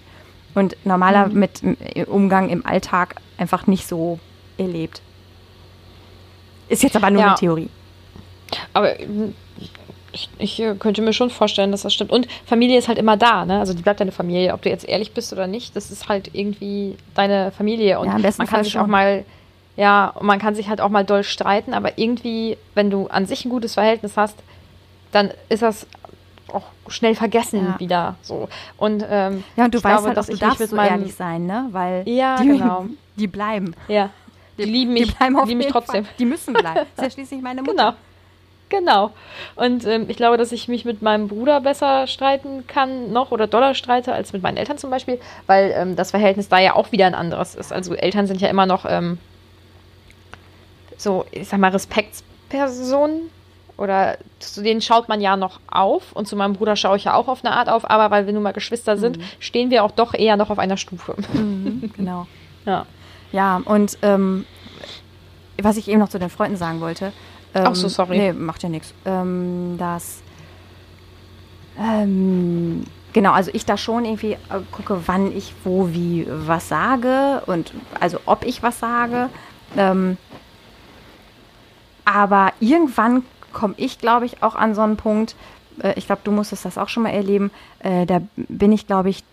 [0.55, 1.75] Und normaler mit im
[2.07, 4.17] Umgang im Alltag einfach nicht so
[4.57, 5.01] erlebt.
[6.69, 7.27] Ist jetzt aber nur Ja.
[7.29, 7.69] eine Theorie.
[8.73, 9.33] Aber mm,
[10.11, 12.11] ich, ich äh, könnte mir schon vorstellen, dass das stimmt.
[12.11, 13.59] Und Familie ist halt immer da, ne?
[13.59, 15.75] Also die bleibt deine Familie, ob du jetzt ehrlich bist oder nicht.
[15.75, 17.99] Das ist halt irgendwie deine Familie.
[17.99, 18.81] Und Ja, am besten man kann Fall sich schon.
[18.83, 19.25] auch mal
[19.79, 23.25] Ja, und man kann sich halt auch mal doll streiten, aber irgendwie, wenn du an
[23.25, 24.37] sich ein gutes Verhältnis hast,
[25.13, 25.87] dann ist das
[26.51, 27.79] auch schnell vergessen Ja.
[27.79, 28.49] wieder so.
[28.77, 30.75] Und ähm, Ja, und du weißt glaube, halt auch, dass du ich mich darfst so
[30.75, 31.67] meinem ehrlich sein, ne?
[31.71, 32.87] Weil Ja, die, genau.
[33.15, 33.73] die bleiben.
[33.87, 34.09] ja,
[34.57, 36.03] die, lieben mich, die bleiben auf lieben mich trotzdem.
[36.03, 36.13] Fall.
[36.19, 36.75] Die müssen bleiben.
[36.75, 37.95] Das ist ja schließlich meine Mutter.
[38.69, 39.07] Genau.
[39.07, 39.11] Genau.
[39.55, 43.47] Und ähm, ich glaube, dass ich mich mit meinem Bruder besser streiten kann noch oder
[43.47, 46.91] doller streite als mit meinen Eltern zum Beispiel, weil ähm, das Verhältnis da ja auch
[46.91, 47.71] wieder ein anderes ist.
[47.73, 49.17] Also Eltern sind ja immer noch ähm,
[50.99, 53.29] so, ich sag mal, Respektspersonen
[53.77, 57.13] oder zu denen schaut man ja noch auf und zu meinem Bruder schaue ich ja
[57.13, 59.91] auch auf eine Art auf, aber weil wir nun mal Geschwister sind, stehen wir auch
[59.91, 61.15] doch eher noch auf einer Stufe.
[61.33, 62.27] Mhm, genau.
[62.65, 62.85] ja.
[63.31, 64.45] Ja, und ähm,
[65.61, 67.13] was ich eben noch zu den Freunden sagen wollte.
[67.53, 68.17] Ähm, Ach so, sorry.
[68.17, 68.93] Nee, macht ja nichts.
[69.05, 70.21] Ähm, dass.
[71.79, 72.83] Ähm,
[73.13, 74.37] genau, also ich da schon irgendwie äh,
[74.71, 79.29] gucke, wann ich wo wie was sage und also ob ich was sage.
[79.77, 80.17] Ähm,
[82.13, 85.35] aber irgendwann komme ich, glaube ich, auch an so einen Punkt,
[85.81, 89.09] äh, ich glaube, du musstest das auch schon mal erleben, äh, da bin ich, glaube
[89.09, 89.23] ich,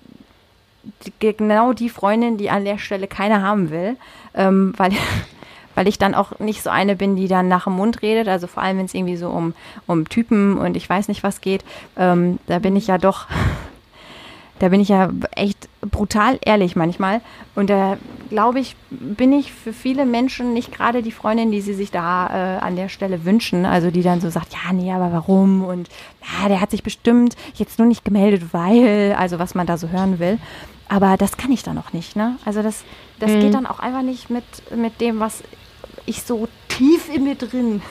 [1.18, 3.96] genau die Freundin, die an der Stelle keiner haben will,
[4.34, 4.92] ähm, weil,
[5.74, 8.46] weil ich dann auch nicht so eine bin, die dann nach dem Mund redet, also
[8.46, 9.54] vor allem, wenn es irgendwie so um,
[9.86, 11.64] um Typen und ich weiß nicht was geht,
[11.96, 13.26] ähm, da bin ich ja doch,
[14.58, 17.20] da bin ich ja echt brutal ehrlich manchmal
[17.54, 17.96] und da
[18.30, 22.56] glaube ich, bin ich für viele Menschen nicht gerade die Freundin, die sie sich da
[22.56, 25.88] äh, an der Stelle wünschen, also die dann so sagt, ja, nee, aber warum und
[26.42, 29.88] ja, der hat sich bestimmt jetzt nur nicht gemeldet, weil, also was man da so
[29.90, 30.38] hören will.
[30.88, 32.36] Aber das kann ich dann auch nicht, ne?
[32.44, 32.84] Also das,
[33.18, 33.40] das Mhm.
[33.40, 35.42] geht dann auch einfach nicht mit, mit dem, was
[36.06, 37.82] ich so tief in mir drin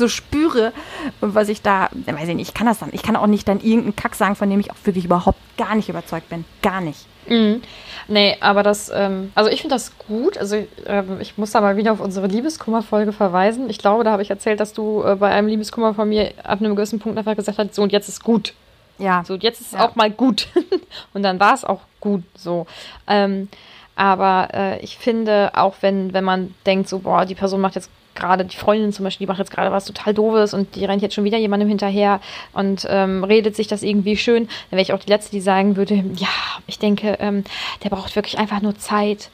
[0.00, 0.72] so spüre
[1.20, 3.46] und was ich da, weiß ich nicht, ich kann das dann, ich kann auch nicht
[3.46, 6.44] dann irgendeinen Kack sagen, von dem ich auch wirklich überhaupt gar nicht überzeugt bin.
[6.62, 7.06] Gar nicht.
[7.28, 7.62] Mhm.
[8.08, 10.36] Nee, aber das, ähm, also ich finde das gut.
[10.36, 13.70] Also ähm, ich muss da mal wieder auf unsere Liebeskummer-Folge verweisen.
[13.70, 16.58] Ich glaube, da habe ich erzählt, dass du äh, bei einem Liebeskummer von mir ab
[16.60, 18.54] einem gewissen Punkt einfach gesagt hast, so und jetzt ist gut.
[18.98, 19.22] Ja.
[19.24, 19.86] So, und jetzt ist Ja.
[19.86, 20.48] auch mal gut.
[21.14, 22.66] und dann war es auch gut so.
[23.06, 23.48] Ähm,
[23.94, 27.90] aber äh, ich finde, auch wenn, wenn man denkt, so, boah, die Person macht jetzt
[28.20, 31.02] gerade, die Freundin zum Beispiel, die macht jetzt gerade was total Doofes und die rennt
[31.02, 32.20] jetzt schon wieder jemandem hinterher
[32.52, 35.76] und ähm, redet sich das irgendwie schön, dann wäre ich auch die Letzte, die sagen
[35.76, 36.28] würde, ja,
[36.66, 37.42] ich denke, ähm,
[37.82, 39.30] der braucht wirklich einfach nur Zeit.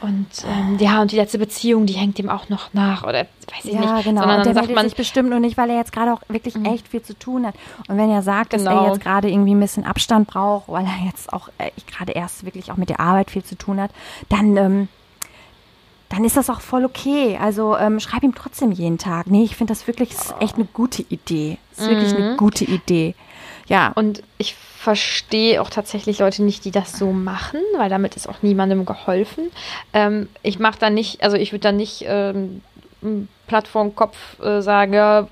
[0.00, 3.04] Und ähm, ja, und die letzte Beziehung, die hängt ihm auch noch nach.
[3.04, 4.04] Oder weiß ich ja, nicht.
[4.04, 4.22] genau.
[4.22, 6.20] Sondern und der dann sagt man, sich bestimmt nur nicht, weil er jetzt gerade auch
[6.28, 7.54] wirklich echt viel zu tun hat.
[7.86, 8.82] Und wenn er sagt, dass Genau.
[8.84, 12.44] er jetzt gerade irgendwie ein bisschen Abstand braucht, weil er jetzt auch äh, gerade erst
[12.44, 13.92] wirklich auch mit der Arbeit viel zu tun hat,
[14.28, 14.88] dann, ähm,
[16.12, 17.38] dann ist das auch voll okay.
[17.40, 19.28] Also ähm, schreib ihm trotzdem jeden Tag.
[19.28, 21.56] Nee, ich finde das wirklich ist echt eine gute Idee.
[21.74, 23.14] Ist wirklich eine gute Idee.
[23.66, 23.92] Ja.
[23.94, 28.42] Und ich verstehe auch tatsächlich Leute nicht, die das so machen, weil damit ist auch
[28.42, 29.50] niemandem geholfen.
[29.94, 32.60] Ähm, ich mache da nicht, also ich würde da nicht ähm,
[33.00, 35.28] m, Platt vor den Kopf äh, sagen, ja,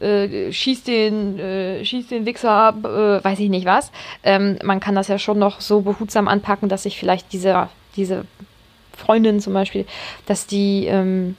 [0.00, 3.92] äh, schieß den, äh, schieß den Wichser ab, äh, weiß ich nicht was.
[4.24, 8.24] Ähm, man kann das ja schon noch so behutsam anpacken, dass sich vielleicht diese, diese
[8.98, 9.86] Freundin zum Beispiel,
[10.26, 11.36] dass die ähm,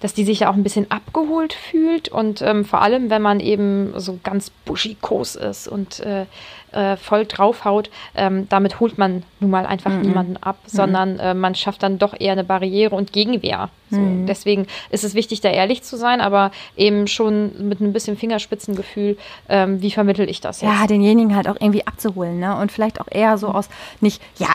[0.00, 3.40] dass die sich ja auch ein bisschen abgeholt fühlt und ähm, vor allem, wenn man
[3.40, 6.26] eben so ganz buschikos ist und äh,
[6.70, 11.54] äh, voll draufhaut, ähm, damit holt man nun mal einfach niemanden ab, sondern äh, man
[11.54, 13.70] schafft dann doch eher eine Barriere und Gegenwehr.
[13.90, 13.98] So.
[14.26, 19.16] Deswegen ist es wichtig, da ehrlich zu sein, aber eben schon mit ein bisschen Fingerspitzengefühl,
[19.48, 20.70] ähm, wie vermittel ich das jetzt?
[20.70, 22.54] Ja, denjenigen halt auch irgendwie abzuholen, ne?
[22.56, 24.48] Und vielleicht auch eher so aus, nicht, ja,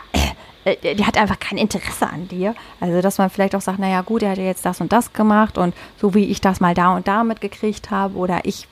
[0.64, 2.54] äh, die hat einfach kein Interesse an dir.
[2.80, 5.12] Also, dass man vielleicht auch sagt, naja, gut, er hat ja jetzt das und das
[5.12, 8.68] gemacht und so wie ich das mal da und da mitgekriegt habe oder ich,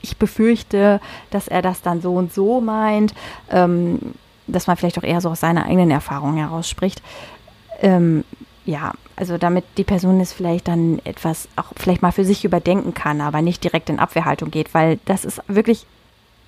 [0.00, 3.14] ich befürchte, dass er das dann so und so meint,
[3.50, 3.98] ähm,
[4.46, 7.02] dass man vielleicht auch eher so aus seiner eigenen Erfahrung heraus spricht.
[7.80, 8.24] Ähm,
[8.64, 12.94] ja, also damit die Person es vielleicht dann etwas auch vielleicht mal für sich überdenken
[12.94, 15.86] kann, aber nicht direkt in Abwehrhaltung geht, weil das ist wirklich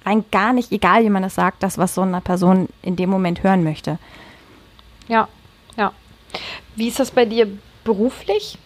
[0.04, 3.10] rein gar nicht, egal wie man das sagt, das, was so eine Person in dem
[3.10, 3.98] Moment hören möchte.
[5.08, 5.28] ja,
[5.76, 5.92] ja.
[6.76, 7.46] Wie ist das bei dir
[7.84, 8.58] beruflich?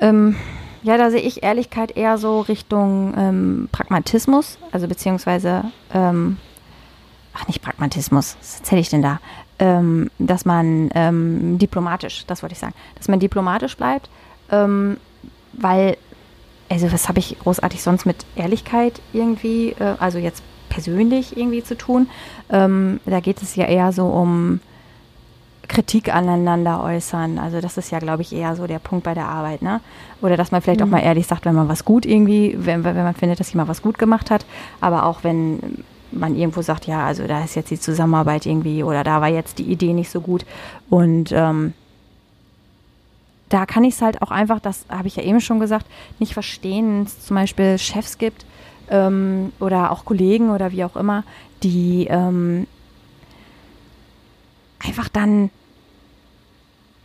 [0.00, 0.36] Ähm,
[0.82, 6.36] ja, da sehe ich Ehrlichkeit eher so Richtung ähm, Pragmatismus, also beziehungsweise, ähm,
[7.34, 9.20] ach nicht Pragmatismus, was erzähle ich denn da?
[9.58, 14.08] Ähm, dass man ähm, diplomatisch, das wollte ich sagen, dass man diplomatisch bleibt,
[14.52, 14.98] ähm,
[15.52, 15.96] weil,
[16.68, 21.76] also was habe ich großartig sonst mit Ehrlichkeit irgendwie, äh, also jetzt persönlich irgendwie zu
[21.76, 22.08] tun?
[22.50, 24.60] Ähm, da geht es ja eher so um
[25.68, 27.38] Kritik aneinander äußern.
[27.38, 29.80] Also das ist ja, glaube ich, eher so der Punkt bei der Arbeit, ne?
[30.22, 32.96] Oder dass man vielleicht auch mal ehrlich sagt, wenn man was gut irgendwie, wenn, wenn
[32.96, 34.46] man findet, dass jemand was gut gemacht hat,
[34.80, 39.04] aber auch wenn man irgendwo sagt, ja, also da ist jetzt die Zusammenarbeit irgendwie oder
[39.04, 40.46] da war jetzt die Idee nicht so gut.
[40.88, 41.74] Und ähm,
[43.48, 45.86] da kann ich es halt auch einfach, das habe ich ja eben schon gesagt,
[46.18, 48.44] nicht verstehen, wenn es zum Beispiel Chefs gibt
[48.90, 51.24] ähm, oder auch Kollegen oder wie auch immer,
[51.62, 52.66] die ähm,
[54.78, 55.50] einfach dann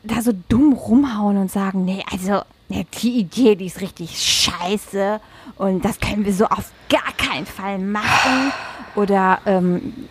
[0.03, 5.19] da so dumm rumhauen und sagen, nee, also ja, die Idee, die ist richtig scheiße
[5.57, 8.51] und das können wir so auf gar keinen Fall machen.
[8.95, 10.07] Oder ähm,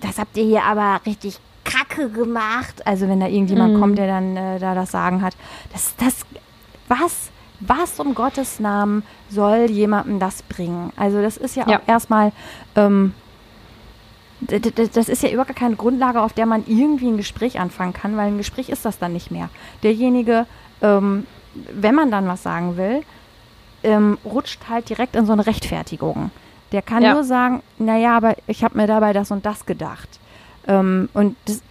[0.00, 1.38] das habt ihr hier aber richtig
[1.70, 2.86] kacke gemacht.
[2.86, 3.80] Also wenn da irgendjemand mm.
[3.80, 5.34] kommt, der dann äh, da das Sagen hat.
[5.72, 6.24] Das, das,
[6.88, 10.92] was, was um Gottes Namen soll jemandem das bringen?
[10.96, 11.80] Also das ist ja auch ja.
[11.86, 12.32] erstmal,
[12.76, 13.14] ähm,
[14.40, 18.28] das ist ja überhaupt keine Grundlage, auf der man irgendwie ein Gespräch anfangen kann, weil
[18.28, 19.50] ein Gespräch ist das dann nicht mehr.
[19.82, 20.46] Derjenige,
[20.80, 23.02] ähm, wenn man dann was sagen will,
[23.82, 26.30] ähm, rutscht halt direkt in so eine Rechtfertigung.
[26.72, 27.14] Der kann ja.
[27.14, 30.20] nur sagen, naja, aber ich habe mir dabei das und das gedacht.
[30.68, 31.62] Ähm, und das,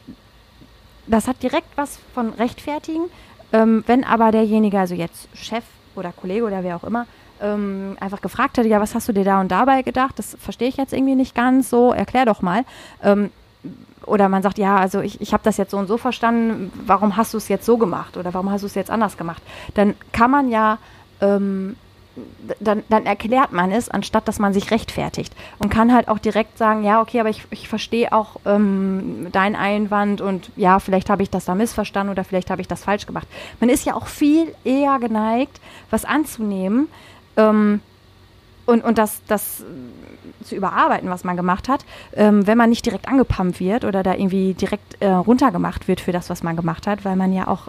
[1.08, 3.06] das, hat direkt was von Rechtfertigen.
[3.54, 5.64] Ähm, wenn aber derjenige, also jetzt Chef
[5.96, 7.06] oder Kollege oder wer auch immer,
[7.40, 10.18] ähm, einfach gefragt hat, ja, was hast du dir da und dabei gedacht?
[10.18, 12.66] Das verstehe ich jetzt irgendwie nicht ganz so, erklär doch mal.
[13.04, 13.30] Ähm,
[14.06, 17.18] oder man sagt, ja, also ich, ich habe das jetzt so und so verstanden, warum
[17.18, 19.42] hast du es jetzt so gemacht oder warum hast du es jetzt anders gemacht?
[19.76, 20.80] Dann kann man ja
[21.22, 21.76] ähm,
[22.60, 25.34] dann, dann, erklärt man es, anstatt dass man sich rechtfertigt.
[25.60, 29.56] Und kann halt auch direkt sagen, ja, okay, aber ich, ich verstehe auch ähm, deinen
[29.56, 33.06] Einwand und ja, vielleicht habe ich das da missverstanden oder vielleicht habe ich das falsch
[33.06, 33.28] gemacht.
[33.60, 36.88] Man ist ja auch viel eher geneigt, was anzunehmen
[37.36, 37.82] ähm,
[38.66, 39.64] und, und das, das
[40.44, 44.14] zu überarbeiten, was man gemacht hat, ähm, wenn man nicht direkt angepumpt wird oder da
[44.14, 47.68] irgendwie direkt äh, runtergemacht wird für das, was man gemacht hat, weil man ja auch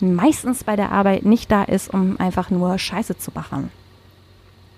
[0.00, 3.70] meistens bei der Arbeit nicht da ist, um einfach nur Scheiße zu machen.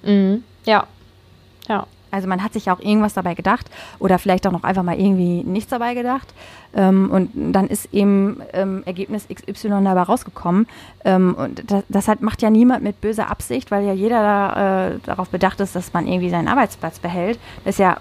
[0.03, 0.43] Mhm.
[0.65, 0.87] Ja.
[1.69, 1.87] Ja.
[2.11, 5.43] Also man hat sich auch irgendwas dabei gedacht oder vielleicht auch noch einfach mal irgendwie
[5.43, 6.33] nichts dabei gedacht.
[6.75, 10.67] Ähm, und dann ist eben ähm, Ergebnis XY dabei rausgekommen.
[11.05, 14.87] Ähm, und das, das hat, macht ja niemand mit böser Absicht, weil ja jeder da,
[14.89, 17.39] äh, darauf bedacht ist, dass man irgendwie seinen Arbeitsplatz behält.
[17.65, 17.99] Das ist ja,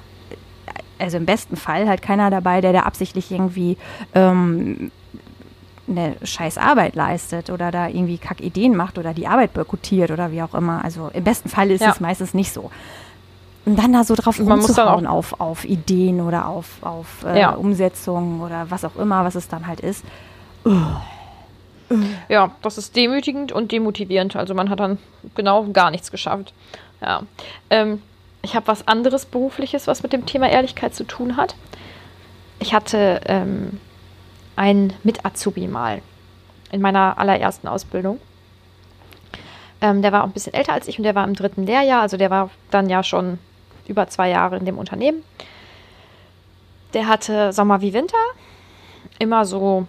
[1.00, 3.78] also im besten Fall halt keiner dabei, der da absichtlich irgendwie
[4.14, 4.92] ähm,
[5.88, 10.42] eine scheiß Arbeit leistet oder da irgendwie Kackideen macht oder die Arbeit boykottiert oder wie
[10.42, 10.84] auch immer.
[10.84, 11.92] Also im besten Fall ist ja.
[11.92, 12.72] es meistens nicht so.
[13.66, 17.52] Und dann da so drauf Man rumzuhauen auf, auf Ideen oder auf, auf äh, ja.
[17.52, 20.04] Umsetzungen oder was auch immer, was es dann halt ist.
[22.30, 24.36] Ja, das ist demütigend und demotivierend.
[24.36, 24.98] Also man hat dann
[25.36, 26.54] genau gar nichts geschafft.
[27.02, 27.24] Ja.
[27.70, 28.02] Ähm,
[28.42, 31.56] ich habe was anderes berufliches, was mit dem Thema Ehrlichkeit zu tun hat.
[32.60, 33.80] Ich hatte ähm,
[34.56, 36.02] ein Mit-Azubi mal
[36.72, 38.20] in meiner allerersten Ausbildung.
[39.82, 42.02] Ähm, der war auch ein bisschen älter als ich und der war im dritten Lehrjahr,
[42.02, 43.40] also der war dann ja schon
[43.88, 45.24] über zwei Jahre in dem Unternehmen.
[46.94, 48.18] Der hatte Sommer wie Winter,
[49.20, 49.86] immer so,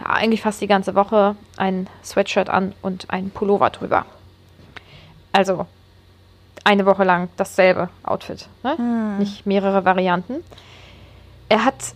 [0.00, 4.04] ja, eigentlich fast die ganze Woche ein Sweatshirt an und ein Pullover drüber.
[5.32, 5.66] Also
[6.62, 8.76] eine Woche lang dasselbe Outfit, ne?
[8.76, 9.18] Hm.
[9.18, 10.44] nicht mehrere Varianten.
[11.48, 11.94] Er hat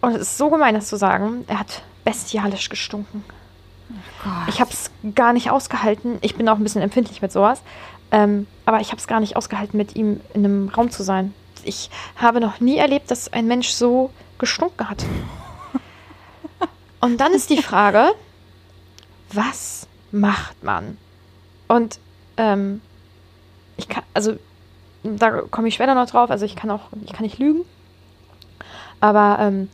[0.00, 1.44] und es ist so gemein, das zu sagen.
[1.48, 3.24] Er hat bestialisch gestunken.
[3.90, 6.18] Oh ich habe es gar nicht ausgehalten.
[6.20, 7.62] Ich bin auch ein bisschen empfindlich mit sowas.
[8.10, 11.34] Ähm, aber ich habe es gar nicht ausgehalten, mit ihm in einem Raum zu sein.
[11.64, 15.04] Ich habe noch nie erlebt, dass ein Mensch so gestunken hat.
[17.00, 18.10] Und dann ist die Frage,
[19.32, 20.96] was macht man?
[21.68, 22.00] Und
[22.36, 22.80] ähm,
[23.76, 24.36] ich kann, also
[25.02, 26.30] da komme ich später noch drauf.
[26.30, 27.64] Also ich kann auch, ich kann nicht lügen.
[29.00, 29.68] Aber ähm,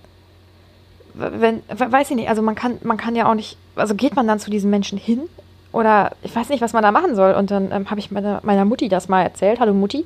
[1.14, 4.26] wenn, weiß ich nicht, also man kann, man kann ja auch nicht, also geht man
[4.26, 5.22] dann zu diesen Menschen hin
[5.72, 7.32] oder ich weiß nicht, was man da machen soll.
[7.34, 10.04] Und dann ähm, habe ich meine, meiner Mutti das mal erzählt, hallo Mutti.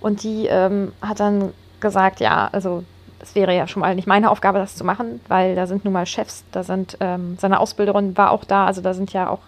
[0.00, 2.84] Und die ähm, hat dann gesagt, ja, also
[3.20, 5.92] es wäre ja schon mal nicht meine Aufgabe, das zu machen, weil da sind nun
[5.92, 9.40] mal Chefs, da sind, ähm, seine Ausbilderin war auch da, also da sind ja auch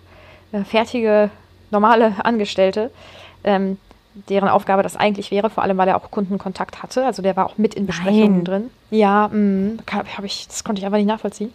[0.53, 1.31] äh, fertige,
[1.71, 2.91] normale Angestellte.
[3.45, 3.79] Ähm,
[4.15, 7.05] deren Aufgabe das eigentlich wäre, vor allem weil er auch Kundenkontakt hatte.
[7.05, 8.45] Also der war auch mit in Besprechungen Nein.
[8.45, 8.71] drin.
[8.91, 11.53] Ja, mh, hab ich, das konnte ich einfach nicht nachvollziehen.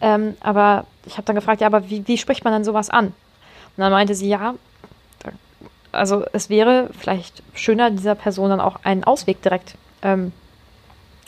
[0.00, 3.06] Ähm, aber ich habe dann gefragt, ja, aber wie, wie spricht man dann sowas an?
[3.08, 3.14] Und
[3.78, 4.54] dann meinte sie, ja,
[5.92, 10.32] also es wäre vielleicht schöner, dieser Person dann auch einen Ausweg direkt ähm,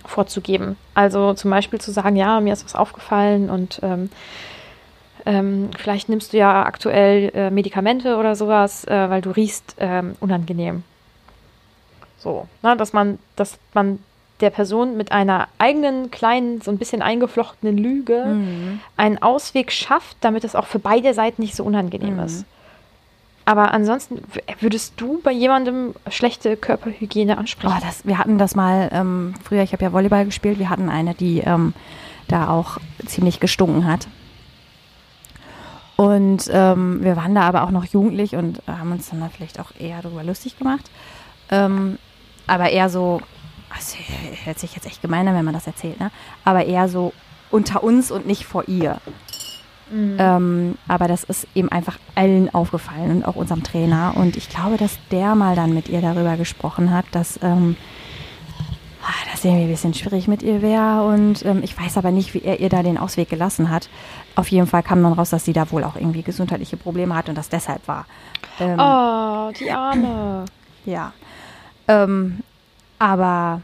[0.05, 0.77] vorzugeben.
[0.95, 4.11] Also zum Beispiel zu sagen, ja, mir ist was aufgefallen und ähm,
[5.27, 10.17] ähm, vielleicht nimmst du ja aktuell äh, Medikamente oder sowas, äh, weil du riechst ähm,
[10.21, 10.83] unangenehm.
[12.19, 13.99] So, ne, dass man, dass man
[14.41, 18.81] der Person mit einer eigenen kleinen, so ein bisschen eingeflochtenen Lüge mhm.
[18.97, 22.25] einen Ausweg schafft, damit es auch für beide Seiten nicht so unangenehm mhm.
[22.25, 22.45] ist.
[23.47, 24.23] aber ansonsten,
[24.61, 27.75] würdest du bei jemandem schlechte Körperhygiene ansprechen?
[27.77, 30.89] Oh, das, wir hatten das mal ähm, früher, ich habe ja Volleyball gespielt, wir hatten
[30.89, 31.73] eine, die ähm,
[32.29, 34.09] da auch ziemlich gestunken hat.
[35.97, 39.61] Und ähm, wir waren da aber auch noch jugendlich und haben uns dann da vielleicht
[39.61, 40.91] auch eher darüber lustig gemacht.
[41.51, 41.99] Ähm,
[42.47, 43.21] aber eher so,
[43.75, 43.97] das
[44.45, 46.11] hört sich jetzt echt gemein an, wenn man das erzählt, ne?
[46.45, 47.13] Aber eher so
[47.51, 49.01] unter uns und nicht vor ihr.
[50.19, 54.15] Ähm, aber das ist eben einfach allen aufgefallen und auch unserem Trainer.
[54.17, 57.77] Und ich glaube, dass der mal dann mit ihr darüber gesprochen hat, dass ähm,
[59.03, 61.05] ah, das irgendwie ein bisschen schwierig mit ihr wäre.
[61.05, 63.89] Und ähm, ich weiß aber nicht, wie er ihr da den Ausweg gelassen hat.
[64.37, 67.29] Auf jeden Fall kam dann raus, dass sie da wohl auch irgendwie gesundheitliche Probleme hat
[67.29, 68.07] und das deshalb war.
[68.61, 70.45] Ähm, Oh, die Arme.
[70.85, 71.13] ja.
[71.87, 72.41] Ähm,
[72.99, 73.61] aber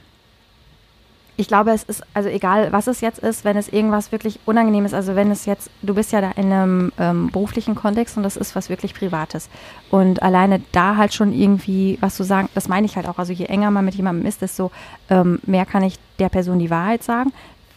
[1.41, 4.85] ich glaube, es ist, also egal, was es jetzt ist, wenn es irgendwas wirklich unangenehm
[4.85, 8.25] ist, also wenn es jetzt, du bist ja da in einem ähm, beruflichen Kontext und
[8.25, 9.49] das ist was wirklich Privates.
[9.91, 13.19] Und alleine da halt schon irgendwie was zu sagen, das meine ich halt auch.
[13.19, 14.71] Also je enger man mit jemandem ist, desto
[15.09, 17.33] ähm, mehr kann ich der Person die Wahrheit sagen.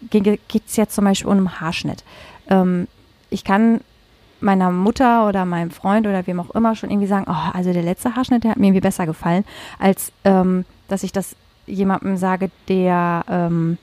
[0.09, 2.03] Geht es jetzt zum Beispiel um einen Haarschnitt.
[2.49, 2.87] Ähm,
[3.29, 3.81] ich kann
[4.39, 7.83] meiner Mutter oder meinem Freund oder wem auch immer schon irgendwie sagen, oh, also der
[7.83, 9.45] letzte Haarschnitt, der hat mir irgendwie besser gefallen,
[9.79, 11.35] als ähm, dass ich das
[11.65, 13.77] jemandem sage, der ähm,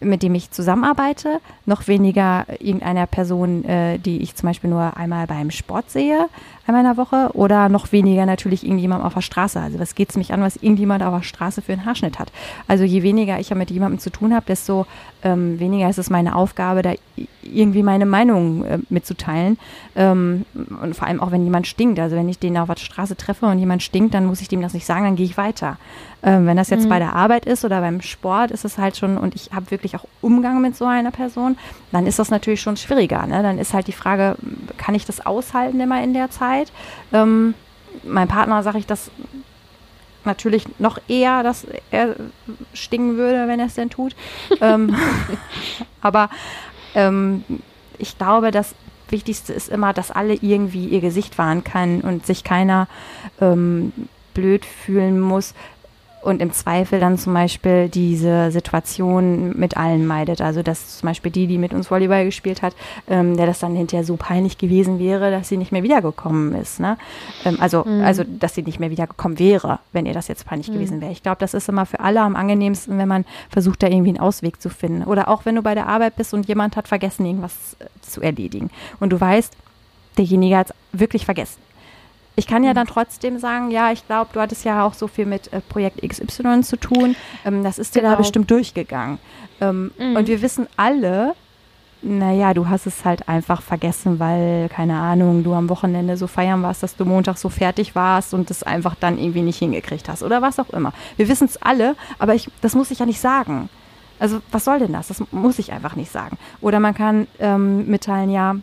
[0.00, 5.26] mit dem ich zusammenarbeite, noch weniger irgendeiner Person, äh, die ich zum Beispiel nur einmal
[5.26, 6.28] beim Sport sehe,
[6.74, 9.60] in der Woche, oder noch weniger natürlich irgendjemand auf der Straße.
[9.60, 12.32] Also was geht es mich an, was irgendjemand auf der Straße für einen Haarschnitt hat.
[12.66, 14.86] Also je weniger ich ja mit jemandem zu tun habe, desto
[15.22, 16.94] ähm, weniger ist es meine Aufgabe, da
[17.42, 19.58] irgendwie meine Meinung äh, mitzuteilen.
[19.94, 20.44] Ähm,
[20.82, 21.98] und vor allem auch, wenn jemand stinkt.
[21.98, 24.60] Also wenn ich den auf der Straße treffe und jemand stinkt, dann muss ich dem
[24.60, 25.78] das nicht sagen, dann gehe ich weiter.
[26.22, 29.16] Ähm, wenn das jetzt bei der Arbeit ist oder beim Sport, ist es halt schon,
[29.16, 31.56] und ich habe wirklich auch Umgang mit so einer Person,
[31.92, 33.24] dann ist das natürlich schon schwieriger.
[33.26, 33.42] Ne?
[33.42, 34.36] Dann ist halt die Frage,
[34.76, 36.55] kann ich das aushalten immer in der Zeit?
[37.12, 37.54] Ähm,
[38.04, 39.10] mein Partner sage ich das
[40.24, 42.16] natürlich noch eher, dass er
[42.74, 44.14] stinken würde, wenn er es denn tut.
[44.60, 44.94] ähm,
[46.00, 46.28] aber
[46.94, 47.44] ähm,
[47.98, 48.74] ich glaube, das
[49.08, 52.88] Wichtigste ist immer, dass alle irgendwie ihr Gesicht wahren können und sich keiner
[53.40, 53.92] ähm,
[54.34, 55.54] blöd fühlen muss
[56.26, 60.40] und im Zweifel dann zum Beispiel diese Situation mit allen meidet.
[60.40, 62.74] Also dass zum Beispiel die, die mit uns Volleyball gespielt hat,
[63.08, 66.80] ähm, der das dann hinterher so peinlich gewesen wäre, dass sie nicht mehr wiedergekommen ist.
[66.80, 66.98] Ne?
[67.44, 71.00] Ähm, also, also dass sie nicht mehr wiedergekommen wäre, wenn ihr das jetzt peinlich gewesen
[71.00, 71.12] wäre.
[71.12, 74.20] Ich glaube, das ist immer für alle am angenehmsten, wenn man versucht, da irgendwie einen
[74.20, 75.04] Ausweg zu finden.
[75.04, 78.20] Oder auch wenn du bei der Arbeit bist und jemand hat vergessen, irgendwas äh, zu
[78.20, 78.70] erledigen.
[78.98, 79.56] Und du weißt,
[80.18, 81.65] derjenige hat es wirklich vergessen.
[82.38, 85.24] Ich kann ja dann trotzdem sagen, ja, ich glaube, du hattest ja auch so viel
[85.26, 87.16] mit äh, Projekt XY zu tun.
[87.44, 88.18] Ähm, das ist dir da Genau.
[88.18, 89.18] bestimmt durchgegangen.
[89.60, 91.34] Ähm, Und wir wissen alle,
[92.02, 96.62] naja, du hast es halt einfach vergessen, weil, keine Ahnung, du am Wochenende so feiern
[96.62, 100.22] warst, dass du Montag so fertig warst und es einfach dann irgendwie nicht hingekriegt hast
[100.22, 100.92] oder was auch immer.
[101.16, 103.70] Wir wissen es alle, aber ich, das muss ich ja nicht sagen.
[104.18, 105.08] Also was soll denn das?
[105.08, 106.36] Das muss ich einfach nicht sagen.
[106.60, 108.56] Oder man kann ähm, mitteilen, ja,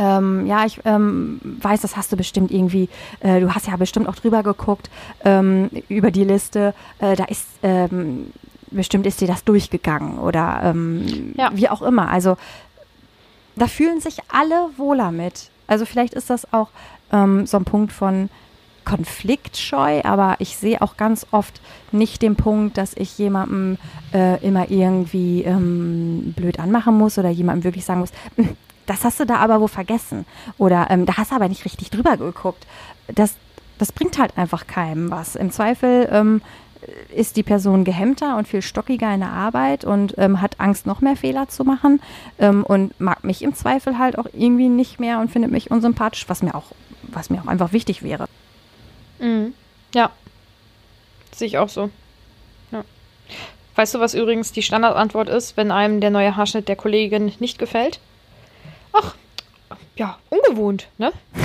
[0.00, 2.88] ähm, ja, ich ähm, weiß, das hast du bestimmt irgendwie,
[3.20, 4.88] äh, du hast ja bestimmt auch drüber geguckt
[5.24, 6.74] ähm, über die Liste.
[7.00, 8.32] Äh, da ist ähm,
[8.70, 11.50] bestimmt ist dir das durchgegangen oder ähm, Ja.
[11.52, 12.08] wie auch immer.
[12.08, 12.36] Also
[13.56, 15.50] da fühlen sich alle wohler mit.
[15.66, 16.68] Also vielleicht ist das auch
[17.12, 18.30] ähm, so ein Punkt von
[18.84, 21.60] konfliktscheu, aber ich sehe auch ganz oft
[21.92, 23.76] nicht den Punkt, dass ich jemandem
[24.14, 28.48] äh, immer irgendwie ähm, blöd anmachen muss oder jemandem wirklich sagen muss, "Hm,
[28.90, 30.26] das hast du da aber wo vergessen
[30.58, 32.66] oder ähm, da hast du aber nicht richtig drüber geguckt.
[33.06, 33.36] Das,
[33.78, 35.36] das bringt halt einfach keinem was.
[35.36, 36.42] Im Zweifel ähm,
[37.14, 41.00] ist die Person gehemmter und viel stockiger in der Arbeit und ähm, hat Angst, noch
[41.02, 42.02] mehr Fehler zu machen
[42.40, 46.28] ähm, und mag mich im Zweifel halt auch irgendwie nicht mehr und findet mich unsympathisch,
[46.28, 46.72] was mir auch,
[47.02, 48.26] was mir auch einfach wichtig wäre.
[49.20, 49.54] Mhm.
[49.94, 50.10] Ja.
[51.32, 51.90] Sehe ich auch so.
[52.72, 52.82] Ja.
[53.76, 57.56] Weißt du, was übrigens die Standardantwort ist, wenn einem der neue Haarschnitt der Kollegin nicht
[57.56, 58.00] gefällt?
[58.92, 59.14] Ach,
[59.96, 61.12] ja, ungewohnt, ne?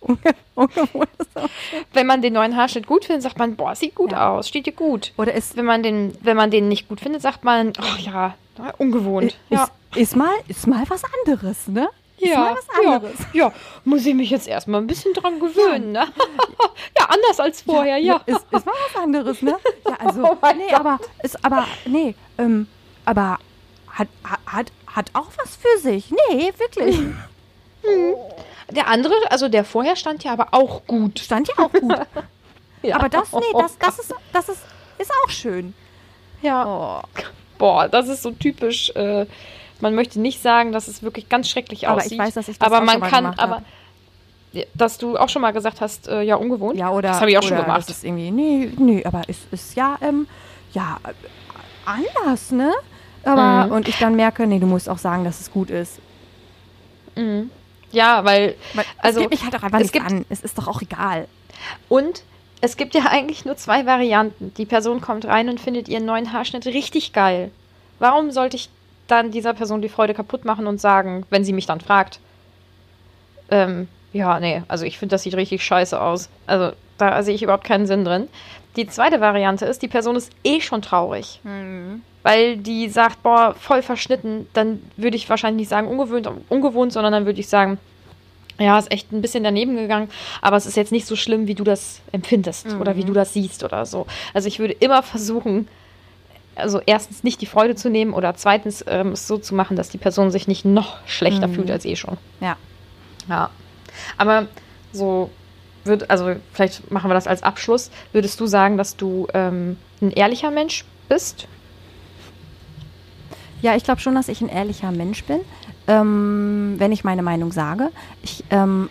[0.00, 1.48] Ungewohnt ist auch-
[1.92, 4.30] Wenn man den neuen Haarschnitt gut findet, sagt man, boah, sieht gut Ja.
[4.30, 5.12] aus, steht dir gut.
[5.16, 8.34] Oder ist, Wenn man den, wenn man den nicht gut findet, sagt man, ach ja,
[8.78, 9.36] ungewohnt.
[9.48, 9.64] ja.
[9.94, 11.88] ist, ist, mal, ist mal was anderes, ne?
[12.18, 13.18] Ist mal was anderes.
[13.32, 13.52] Ja, ja,
[13.84, 16.06] muss ich mich jetzt erstmal ein bisschen dran gewöhnen, ne?
[16.98, 18.20] ja, anders als vorher, ja.
[18.26, 19.56] Ist, ist mal was anderes, ne?
[19.88, 20.80] Ja, also, Oh nee, Gott.
[20.80, 22.66] aber, ist, aber, nee, ähm,
[23.04, 23.38] aber
[23.92, 26.10] hat, hat- hat, auch was für sich.
[26.10, 26.98] Nee, wirklich.
[28.70, 31.18] Der andere, also der vorher stand ja aber auch gut.
[31.18, 31.94] Stand ja auch gut.
[32.84, 32.96] Ja.
[32.96, 34.58] Aber das, nee, das, das ist, das ist,
[34.98, 35.72] ist auch schön.
[36.42, 36.66] Ja.
[36.66, 37.22] Oh.
[37.56, 38.90] Boah, das ist so typisch.
[38.96, 39.26] Äh,
[39.80, 42.12] man möchte nicht sagen, dass es wirklich ganz schrecklich Aber aussieht.
[42.14, 43.62] ich weiß, dass ich das aber auch man schon mal kann, gemacht aber
[44.74, 46.78] dass du auch schon mal gesagt hast, äh, ja, ungewohnt.
[46.78, 47.10] Ja, oder.
[47.10, 47.88] Das habe ich auch schon gemacht.
[47.88, 50.26] Das ist irgendwie, nee, nee, aber es ist ja, ähm,
[50.72, 51.12] ja, äh,
[51.86, 52.72] anders, ne?
[53.24, 53.72] Aber, Mhm.
[53.72, 55.98] und ich dann merke, nee, du musst auch sagen, dass es gut ist.
[57.16, 57.50] Mhm.
[57.92, 60.24] Ja, weil, Weil Also, es geht mich halt auch einfach es gibt- an.
[60.30, 61.28] Es ist doch auch egal.
[61.88, 62.22] und
[62.60, 64.52] es gibt ja eigentlich nur zwei Varianten.
[64.56, 67.50] Die Person kommt rein und findet ihren neuen Haarschnitt richtig geil.
[67.98, 68.68] Warum sollte ich
[69.08, 72.18] dann dieser Person die Freude kaputt machen und sagen, wenn sie mich dann fragt,
[73.50, 76.28] ähm, ja, nee, also ich finde, das sieht richtig scheiße aus.
[76.46, 76.72] Also
[77.10, 78.28] da sehe ich überhaupt keinen Sinn drin.
[78.76, 81.40] Die zweite Variante ist, die Person ist eh schon traurig.
[82.22, 87.12] weil die sagt, boah, voll verschnitten, dann würde ich wahrscheinlich nicht sagen ungewohnt, ungewohnt, sondern
[87.12, 87.78] dann würde ich sagen,
[88.58, 90.08] ja, ist echt ein bisschen daneben gegangen,
[90.40, 93.32] aber es ist jetzt nicht so schlimm, wie du das empfindest oder wie du das
[93.32, 94.06] siehst oder so.
[94.34, 95.68] Also ich würde immer versuchen,
[96.54, 99.88] also erstens nicht die Freude zu nehmen oder zweitens ähm, es so zu machen, dass
[99.88, 102.18] die Person sich nicht noch schlechter fühlt als eh schon.
[102.40, 102.56] Ja.
[103.28, 103.50] Ja.
[104.18, 104.46] Aber
[104.92, 105.30] so
[105.84, 107.90] wird, also vielleicht machen wir das als Abschluss.
[108.12, 111.46] Würdest du sagen, dass du ähm, ein ehrlicher Mensch bist?
[113.60, 115.40] Ja, ich glaube schon, dass ich ein ehrlicher Mensch bin,
[115.86, 117.90] ähm, wenn ich meine Meinung sage.
[118.22, 118.88] Ich ähm,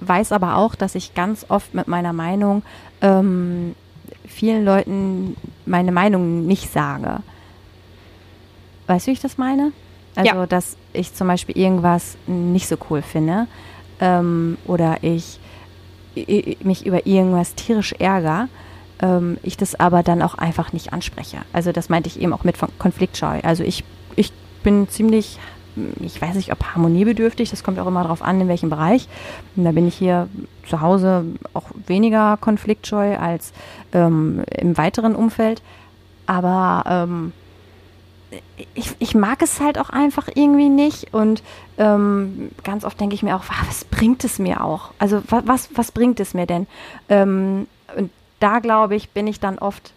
[0.00, 2.62] weiß aber auch, dass ich ganz oft mit meiner Meinung
[3.00, 3.74] ähm,
[4.26, 7.20] vielen Leuten meine Meinung nicht sage.
[8.86, 9.72] Weißt du, wie ich das meine?
[10.14, 10.46] Also, Ja.
[10.46, 13.46] dass ich zum Beispiel irgendwas nicht so cool finde
[14.00, 15.38] ähm, oder ich,
[16.62, 18.48] mich über irgendwas tierisch ärgere,
[19.00, 21.38] ähm, ich das aber dann auch einfach nicht anspreche.
[21.52, 23.40] Also das meinte ich eben auch mit Konfliktscheu.
[23.42, 23.84] Also ich,
[24.16, 25.38] ich bin ziemlich,
[26.00, 29.08] ich weiß nicht, ob harmoniebedürftig, das kommt auch immer darauf an, in welchem Bereich.
[29.54, 30.28] Und da bin ich hier
[30.68, 33.52] zu Hause auch weniger konfliktscheu als
[33.92, 35.62] ähm, im weiteren Umfeld.
[36.26, 37.32] Aber ähm,
[38.74, 41.42] ich, ich mag es halt auch einfach irgendwie nicht und
[41.78, 44.90] ähm, ganz oft denke ich mir auch, "Wa, was bringt es mir auch?
[44.98, 46.66] Also wa- was, was bringt es mir denn?
[47.08, 48.10] Ähm, und
[48.40, 49.92] da glaube ich, bin ich dann oft,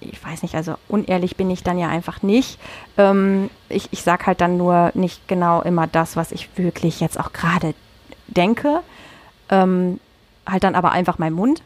[0.00, 2.58] ich weiß nicht, also unehrlich bin ich dann ja einfach nicht.
[2.98, 7.18] Ähm, ich ich sage halt dann nur nicht genau immer das, was ich wirklich jetzt
[7.18, 7.74] auch gerade
[8.28, 8.80] denke.
[9.48, 9.98] Ähm,
[10.46, 11.62] halt dann aber einfach meinen Mund.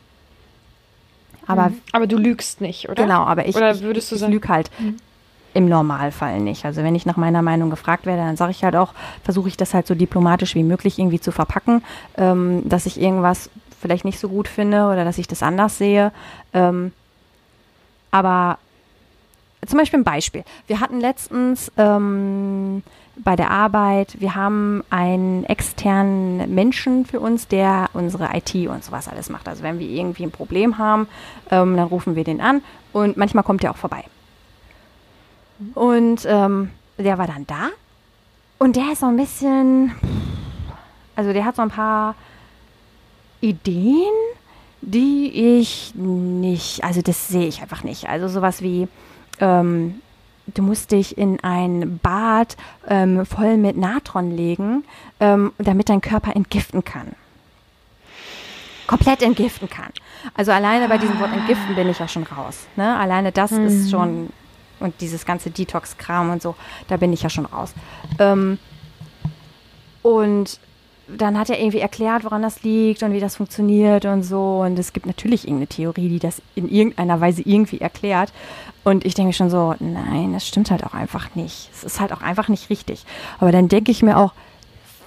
[1.47, 3.03] Aber Aber du lügst nicht, oder?
[3.03, 4.97] Genau, aber ich, Oder ich, würdest ich, du ich sagen- lüge halt Mhm.
[5.55, 6.65] Im Normalfall nicht.
[6.65, 8.93] Also wenn ich nach meiner Meinung gefragt werde, dann sage ich halt auch,
[9.23, 11.83] versuche ich das halt so diplomatisch wie möglich irgendwie zu verpacken,
[12.17, 13.51] ähm, dass ich irgendwas
[13.81, 16.13] vielleicht nicht so gut finde oder dass ich das anders sehe.
[16.53, 16.93] Ähm,
[18.11, 18.59] aber
[19.67, 20.45] zum Beispiel ein Beispiel.
[20.67, 22.83] Wir hatten letztens ähm,
[23.17, 29.09] bei der Arbeit, wir haben einen externen Menschen für uns, der unsere IT und sowas
[29.09, 29.49] alles macht.
[29.49, 31.07] Also wenn wir irgendwie ein Problem haben,
[31.51, 34.05] ähm, dann rufen wir den an und manchmal kommt er auch vorbei.
[35.75, 37.71] Und ähm, der war dann da
[38.59, 39.93] und der ist so ein bisschen,
[41.17, 42.15] also der hat so ein paar
[43.41, 44.13] Ideen,
[44.81, 48.09] die ich nicht, also das sehe ich einfach nicht.
[48.09, 48.87] Also sowas wie,
[49.41, 50.01] ähm,
[50.47, 52.57] du musst dich in ein Bad
[52.89, 54.85] ähm, voll mit Natron legen,
[55.19, 57.17] ähm, damit dein Körper entgiften kann.
[58.87, 59.91] Komplett entgiften kann.
[60.35, 62.67] Also alleine bei diesem Wort entgiften bin ich ja schon raus.
[62.77, 62.97] Ne?
[62.97, 64.31] Alleine das ist schon,
[64.83, 66.55] und dieses ganze Detox-Kram und so,
[66.89, 67.73] da bin ich ja schon raus.
[68.19, 68.59] Ähm,
[70.03, 70.59] und
[71.09, 74.63] dann hat er irgendwie erklärt, woran das liegt und wie das funktioniert und so.
[74.63, 78.33] Und es gibt natürlich irgendeine Theorie, die das in irgendeiner Weise irgendwie erklärt.
[78.85, 81.71] Und ich denke schon so, nein, das stimmt halt auch einfach nicht.
[81.75, 83.05] Es ist halt auch einfach nicht richtig.
[83.39, 84.33] Aber dann denke ich mir auch,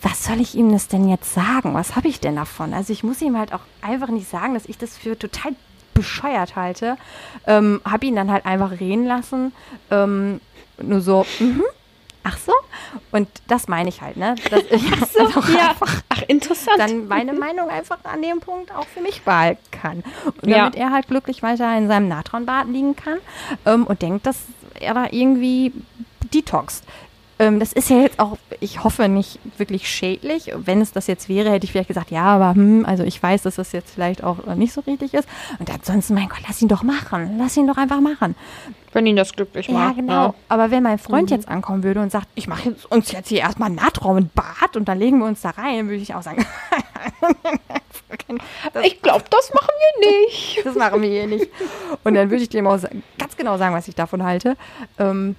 [0.01, 1.73] was soll ich ihm das denn jetzt sagen?
[1.73, 2.73] Was habe ich denn davon?
[2.73, 5.55] Also ich muss ihm halt auch einfach nicht sagen, dass ich das für total
[5.95, 6.97] bescheuert halte.
[7.47, 9.51] Ähm, habe ihn dann halt einfach reden lassen.
[9.89, 10.39] Ähm,
[10.79, 11.63] nur so, mhm.
[12.27, 12.53] Ach so?
[13.11, 14.33] Und das meine ich halt, ne?
[14.49, 14.81] Dass ich
[15.13, 15.19] so,
[15.55, 15.75] Ja.
[16.09, 16.79] Ach, interessant.
[16.79, 20.03] dann meine Meinung einfach an dem Punkt auch für mich behalten kann.
[20.41, 20.57] Und Ja.
[20.57, 23.19] damit er halt glücklich weiter in seinem Natronbad liegen kann
[23.67, 24.37] ähm, und denkt, dass
[24.79, 25.71] er da irgendwie
[26.33, 26.83] detoxt.
[27.37, 30.51] Ähm, das ist ja jetzt auch, ich hoffe, nicht wirklich schädlich.
[30.55, 33.41] Wenn es das jetzt wäre, hätte ich vielleicht gesagt, ja, aber hm, also ich weiß,
[33.43, 35.27] dass das jetzt vielleicht auch nicht so richtig ist.
[35.59, 37.35] Und ansonsten, mein Gott, lass ihn doch machen.
[37.37, 38.35] Lass ihn doch einfach machen.
[38.93, 39.97] Wenn ihn das glücklich Ja, macht.
[39.97, 40.33] genau.
[40.47, 41.35] Aber wenn mein Freund Mhm.
[41.35, 44.77] jetzt ankommen würde und sagt, ich mache uns jetzt hier erstmal einen Natraum und Bad
[44.77, 46.45] und dann legen wir uns da rein, würde ich auch sagen,
[48.73, 50.61] das, Ich glaube, das machen wir nicht.
[50.65, 51.47] das machen wir hier nicht.
[52.05, 52.79] Und dann würde ich dem auch
[53.17, 54.55] ganz genau sagen, was ich davon halte.
[54.97, 55.35] Ähm,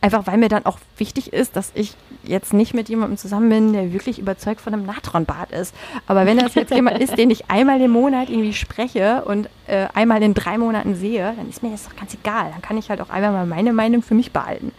[0.00, 3.72] einfach weil mir dann auch wichtig ist, dass ich jetzt nicht mit jemandem zusammen bin,
[3.72, 5.74] der wirklich überzeugt von einem Natronbad ist.
[6.06, 9.86] Aber wenn das jetzt jemand ist, den ich einmal im Monat irgendwie spreche und äh,
[9.94, 12.50] einmal in drei Monaten sehe, dann ist mir das doch ganz egal.
[12.52, 14.72] Dann kann ich halt auch einfach mal meine Meinung für mich behalten.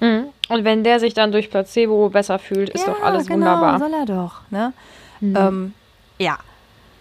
[0.00, 0.24] Mhm.
[0.48, 3.78] Und wenn der sich dann durch Placebo besser fühlt, ist doch alles genau, wunderbar.
[3.78, 4.40] soll er doch.
[4.50, 4.72] Ne?
[5.20, 5.36] Mhm.
[5.36, 5.74] Ähm,
[6.18, 6.38] Ja.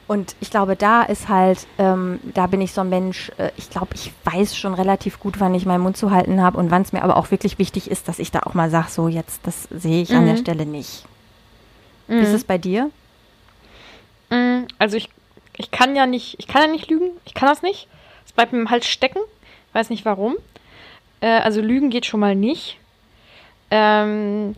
[0.08, 3.72] Und ich glaube, da ist halt, ähm, da bin ich so ein Mensch, äh, ich
[3.72, 6.84] glaube, ich weiß schon relativ gut, wann ich meinen Mund zu halten habe und wann
[6.84, 9.48] es mir aber auch wirklich wichtig ist, dass ich da auch mal sage, so jetzt,
[9.48, 10.18] das sehe ich mhm.
[10.18, 10.40] an der mhm.
[10.40, 11.06] Stelle nicht.
[12.08, 12.20] Mhm.
[12.20, 12.92] Wie ist es bei dir?
[14.30, 14.68] Mhm.
[14.78, 15.10] Also ich,
[15.58, 17.88] ich kann ja nicht, ich kann ja nicht lügen, ich kann das nicht.
[18.28, 19.20] Es bleibt mir im Hals stecken,
[19.74, 20.36] weiß nicht warum.
[21.20, 22.78] Äh, also lügen geht schon mal nicht.
[23.72, 24.56] Ähm,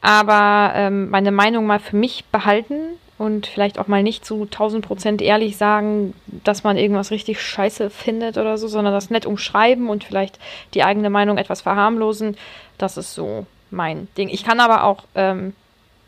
[0.00, 4.86] aber ähm, meine Meinung mal für mich behalten und vielleicht auch mal nicht zu 1000
[4.86, 6.14] Prozent ehrlich sagen,
[6.44, 10.38] dass man irgendwas richtig scheiße findet oder so, sondern das nett umschreiben und vielleicht
[10.74, 12.36] die eigene Meinung etwas verharmlosen.
[12.78, 14.28] Das ist so mein Ding.
[14.28, 15.52] Ich kann aber auch ähm,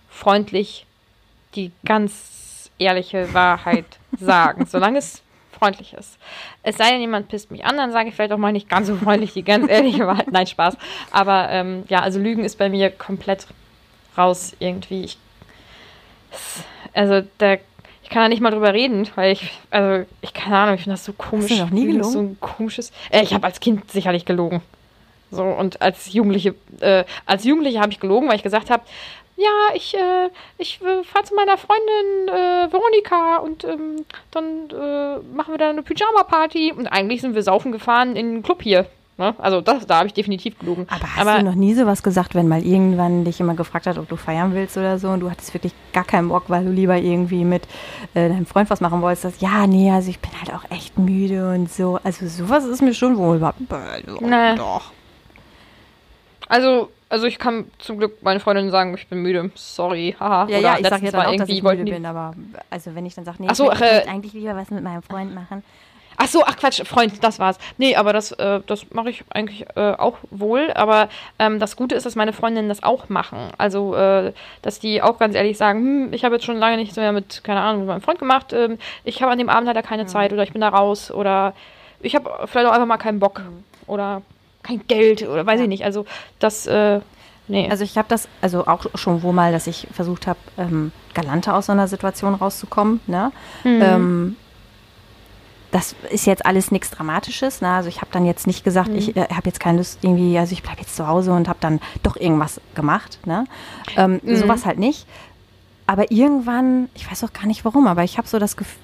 [0.09, 0.87] freundlich
[1.57, 3.87] die ganz ehrliche Wahrheit
[4.19, 5.23] sagen, solange es
[5.59, 6.17] freundlich ist.
[6.63, 8.87] Es sei denn, jemand pisst mich an, dann sage ich vielleicht auch mal nicht ganz
[8.87, 10.31] so freundlich die ganz ehrliche Wahrheit.
[10.31, 10.77] Nein, Spaß.
[11.11, 13.47] Aber ähm, ja, also Lügen ist bei mir komplett
[14.17, 15.05] raus irgendwie.
[15.05, 15.19] Ich,
[16.95, 17.55] also da,
[18.03, 20.95] ich kann da nicht mal drüber reden, weil ich, also ich keine Ahnung, ich finde
[20.95, 21.51] das so komisch.
[21.51, 22.11] Hast du noch nie gelogen?
[22.11, 22.93] So ein komisches.
[23.11, 24.63] Äh, ich habe als Kind sicherlich gelogen.
[25.31, 28.83] So und als Jugendliche, äh, als Jugendliche habe ich gelogen, weil ich gesagt habe,
[29.41, 30.29] ja, ich, äh,
[30.59, 35.71] ich äh, fahre zu meiner Freundin äh, Veronika und ähm, dann äh, machen wir da
[35.71, 36.73] eine Pyjama-Party.
[36.73, 38.87] Und eigentlich sind wir saufen gefahren in den Club hier.
[39.21, 39.35] Ne?
[39.37, 40.87] Also das, da habe ich definitiv gelogen.
[40.89, 43.99] Aber hast Aber, du noch nie sowas gesagt, wenn mal irgendwann dich jemand gefragt hat,
[43.99, 46.73] ob du feiern willst oder so und du hattest wirklich gar keinen Bock, weil du
[46.73, 47.65] lieber irgendwie mit
[48.15, 50.99] äh, deinem Freund was machen wolltest, dass, ja, nee, also ich bin halt auch echt
[50.99, 52.01] müde und so.
[52.03, 53.39] Also sowas ist mir schon wohl.
[54.21, 54.57] Nee.
[54.57, 54.91] Doch.
[56.49, 59.51] Also also ich kann zum Glück meine Freundin sagen, ich bin müde.
[59.57, 60.49] Sorry, haha.
[60.49, 62.35] Ja, Oder ja, ich sag jetzt auch, dass ich müde bin, aber
[62.71, 65.03] also wenn ich dann sage, nee, ach so, ich äh, eigentlich lieber was mit meinem
[65.03, 65.65] Freund machen.
[66.23, 67.57] Ach so, ach Quatsch, Freund, das war's.
[67.79, 70.71] Nee, aber das, äh, das mache ich eigentlich äh, auch wohl.
[70.75, 71.09] Aber
[71.39, 73.39] ähm, das Gute ist, dass meine Freundinnen das auch machen.
[73.57, 76.97] Also, äh, dass die auch ganz ehrlich sagen, hm, ich habe jetzt schon lange nichts
[76.97, 78.53] mehr mit, keine Ahnung, mit meinem Freund gemacht.
[78.53, 80.09] Ähm, ich habe an dem Abend leider keine ja.
[80.09, 81.55] Zeit oder ich bin da raus oder
[82.01, 83.39] ich habe vielleicht auch einfach mal keinen Bock.
[83.39, 83.65] Mhm.
[83.87, 84.21] Oder
[84.63, 85.87] kein Geld oder weiß ich nicht.
[85.87, 86.05] Also
[86.39, 87.01] das, äh,
[87.49, 87.67] nee.
[87.71, 91.57] Also ich habe das, also auch schon wo mal, dass ich versucht habe, ähm, galanter
[91.57, 93.01] aus so einer Situation rauszukommen.
[93.07, 93.33] Ne?
[93.65, 93.83] Mhm.
[93.83, 94.37] Ähm,
[95.71, 97.61] das ist jetzt alles nichts Dramatisches.
[97.61, 97.69] Ne?
[97.69, 98.97] Also ich habe dann jetzt nicht gesagt, mhm.
[98.97, 101.59] ich äh, habe jetzt keine Lust irgendwie, also ich bleibe jetzt zu Hause und habe
[101.61, 103.19] dann doch irgendwas gemacht.
[103.25, 103.45] Ne?
[103.97, 104.37] Ähm, mhm.
[104.37, 105.07] Sowas halt nicht.
[105.87, 108.79] Aber irgendwann, ich weiß auch gar nicht warum, aber ich habe so das Gefühl,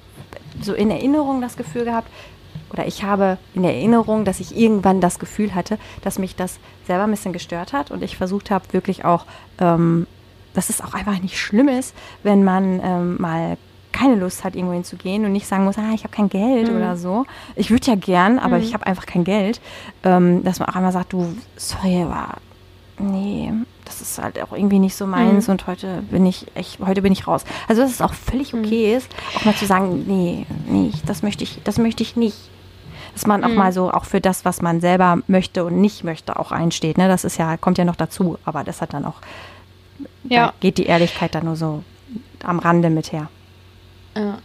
[0.60, 2.08] so in Erinnerung das Gefühl gehabt,
[2.72, 7.04] oder ich habe in Erinnerung, dass ich irgendwann das Gefühl hatte, dass mich das selber
[7.04, 9.24] ein bisschen gestört hat und ich versucht habe, wirklich auch,
[9.58, 10.06] ähm,
[10.54, 13.56] dass es auch einfach nicht schlimm ist, wenn man ähm, mal
[13.96, 16.76] keine Lust hat, irgendwo hinzugehen und nicht sagen muss, ah, ich habe kein Geld mhm.
[16.76, 17.24] oder so.
[17.54, 18.62] Ich würde ja gern, aber mhm.
[18.62, 19.60] ich habe einfach kein Geld.
[20.04, 22.34] Ähm, dass man auch einmal sagt, du, sorry, aber
[22.98, 23.52] nee,
[23.84, 25.52] das ist halt auch irgendwie nicht so meins mhm.
[25.52, 27.44] und heute bin ich echt, heute bin ich raus.
[27.68, 28.64] Also dass es auch völlig mhm.
[28.64, 32.36] okay ist, auch mal zu sagen, nee, nee, das möchte ich, das möchte ich nicht
[33.14, 33.54] dass man auch mhm.
[33.54, 36.98] mal so auch für das, was man selber möchte und nicht möchte, auch einsteht.
[36.98, 37.08] Ne?
[37.08, 39.22] Das ist ja, kommt ja noch dazu, aber das hat dann auch,
[40.28, 40.48] ja.
[40.48, 41.82] Da geht die Ehrlichkeit dann nur so
[42.44, 43.28] am Rande mit her.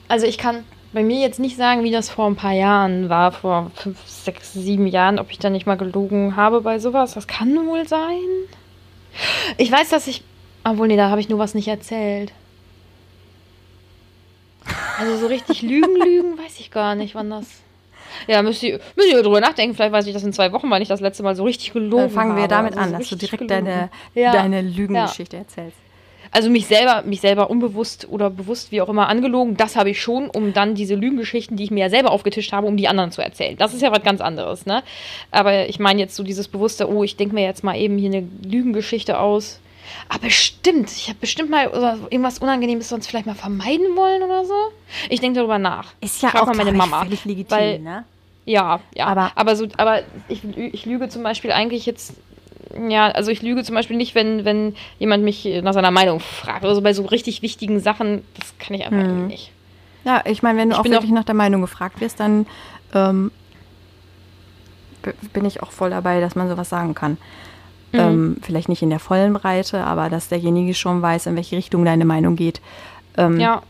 [0.08, 0.64] Also ich kann
[0.94, 4.54] bei mir jetzt nicht sagen, wie das vor ein paar Jahren war, vor fünf, sechs,
[4.54, 7.14] sieben Jahren, ob ich da nicht mal gelogen habe bei sowas.
[7.14, 8.20] Das kann wohl sein.
[9.58, 10.24] Ich weiß, dass ich.
[10.64, 12.34] Obwohl, nee, da habe ich nur was nicht erzählt.
[15.00, 17.48] Also so richtig Lügen, Lügen, weiß ich gar nicht, wann das.
[18.28, 19.76] Ja, müsst ihr, müsst ihr drüber nachdenken.
[19.76, 22.04] Vielleicht weiß ich das in zwei Wochen, weil ich das letzte Mal so richtig gelogen
[22.04, 22.14] habe.
[22.14, 24.34] Dann fangen wir damit also an, dass du direkt deine, ja.
[24.34, 25.44] deine Lügengeschichte ja.
[25.44, 25.78] erzählst.
[26.34, 30.02] Also mich selber, mich selber unbewusst oder bewusst, wie auch immer, angelogen, das habe ich
[30.02, 33.12] schon, um dann diese Lügengeschichten, die ich mir ja selber aufgetischt habe, um die anderen
[33.12, 33.58] zu erzählen.
[33.58, 34.82] Das ist ja was ganz anderes, ne?
[35.32, 38.10] Aber ich meine jetzt so dieses bewusste, oh, ich denke mir jetzt mal eben hier
[38.10, 39.60] eine Lügengeschichte aus.
[40.08, 44.54] Aber bestimmt, ich habe bestimmt mal irgendwas Unangenehmes sonst vielleicht mal vermeiden wollen oder so.
[45.10, 45.94] Ich denke darüber nach.
[46.00, 48.06] Ist ja auch mal meine Mama, völlig legitim, weil, ne?
[48.46, 49.08] Ja, ja.
[49.08, 52.14] Aber, aber, so, aber ich, ich lüge zum Beispiel eigentlich jetzt
[52.90, 56.66] ja, also ich lüge zum Beispiel nicht, wenn, wenn jemand mich nach seiner Meinung fragt.
[56.66, 59.28] Also bei so richtig wichtigen Sachen, das kann ich einfach hm.
[59.28, 59.52] nicht.
[60.04, 62.48] Ja, ich meine, wenn du ich auch wirklich auch nach der Meinung gefragt wirst, dann
[62.94, 63.32] ähm,
[65.34, 67.18] bin ich auch voll dabei, dass man sowas sagen kann.
[67.92, 68.00] Mhm.
[68.00, 71.86] Ähm, vielleicht nicht in der vollen Breite, aber dass derjenige schon weiß, in welche Richtung
[71.86, 72.62] deine Meinung geht.
[73.18, 73.62] Ähm, ja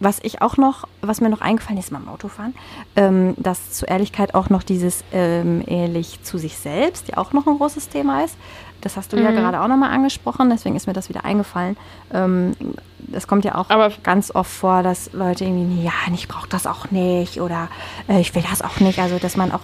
[0.00, 2.54] was ich auch noch, was mir noch eingefallen ist beim Autofahren,
[2.96, 7.46] ähm, dass zur Ehrlichkeit auch noch dieses ähm, ehrlich zu sich selbst, ja auch noch
[7.46, 8.36] ein großes Thema ist.
[8.80, 9.24] Das hast du mhm.
[9.24, 11.76] ja gerade auch nochmal angesprochen, deswegen ist mir das wieder eingefallen.
[12.12, 12.56] Ähm,
[12.98, 16.66] das kommt ja auch Aber ganz oft vor, dass Leute irgendwie, ja, ich brauche das
[16.66, 17.68] auch nicht oder
[18.08, 18.98] äh, ich will das auch nicht.
[19.00, 19.60] Also, dass man auch,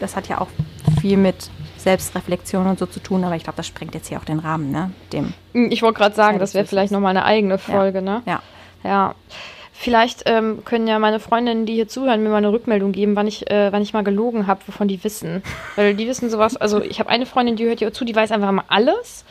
[0.00, 0.48] das hat ja auch
[1.00, 4.24] viel mit Selbstreflexion und so zu tun, aber ich glaube, das sprengt jetzt hier auch
[4.24, 4.90] den Rahmen, ne?
[5.12, 8.04] Dem ich wollte gerade sagen, das wäre vielleicht nochmal eine eigene Folge, ja.
[8.04, 8.22] ne?
[8.26, 8.42] Ja.
[8.84, 9.14] Ja
[9.80, 13.28] Vielleicht ähm, können ja meine Freundinnen, die hier zuhören, mir mal eine Rückmeldung geben, wann
[13.28, 15.40] ich, äh, wann ich mal gelogen habe, wovon die wissen.
[15.76, 16.56] Weil die wissen sowas.
[16.56, 19.24] Also ich habe eine Freundin, die hört hier zu, die weiß einfach mal alles.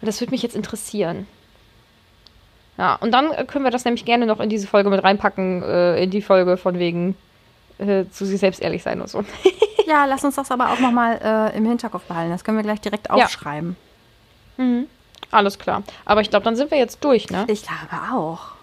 [0.00, 1.26] Das würde mich jetzt interessieren.
[2.78, 6.02] Ja, und dann können wir das nämlich gerne noch in diese Folge mit reinpacken, äh,
[6.02, 7.14] in die Folge von wegen
[7.76, 9.22] äh, zu sich selbst ehrlich sein und so.
[9.86, 12.30] ja, lass uns das aber auch nochmal äh, im Hinterkopf behalten.
[12.30, 13.76] Das können wir gleich direkt aufschreiben.
[14.56, 14.64] Ja.
[14.64, 14.86] Mhm.
[15.30, 15.82] Alles klar.
[16.06, 17.44] Aber ich glaube, dann sind wir jetzt durch, ne?
[17.48, 18.57] Ich glaube auch.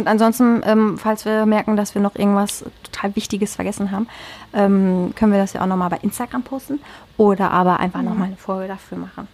[0.00, 4.08] Und ansonsten, ähm, falls wir merken, dass wir noch irgendwas total Wichtiges vergessen haben,
[4.54, 6.80] ähm, können wir das ja auch nochmal bei Instagram posten
[7.18, 8.06] oder aber einfach mhm.
[8.06, 9.28] nochmal eine Folge dafür machen.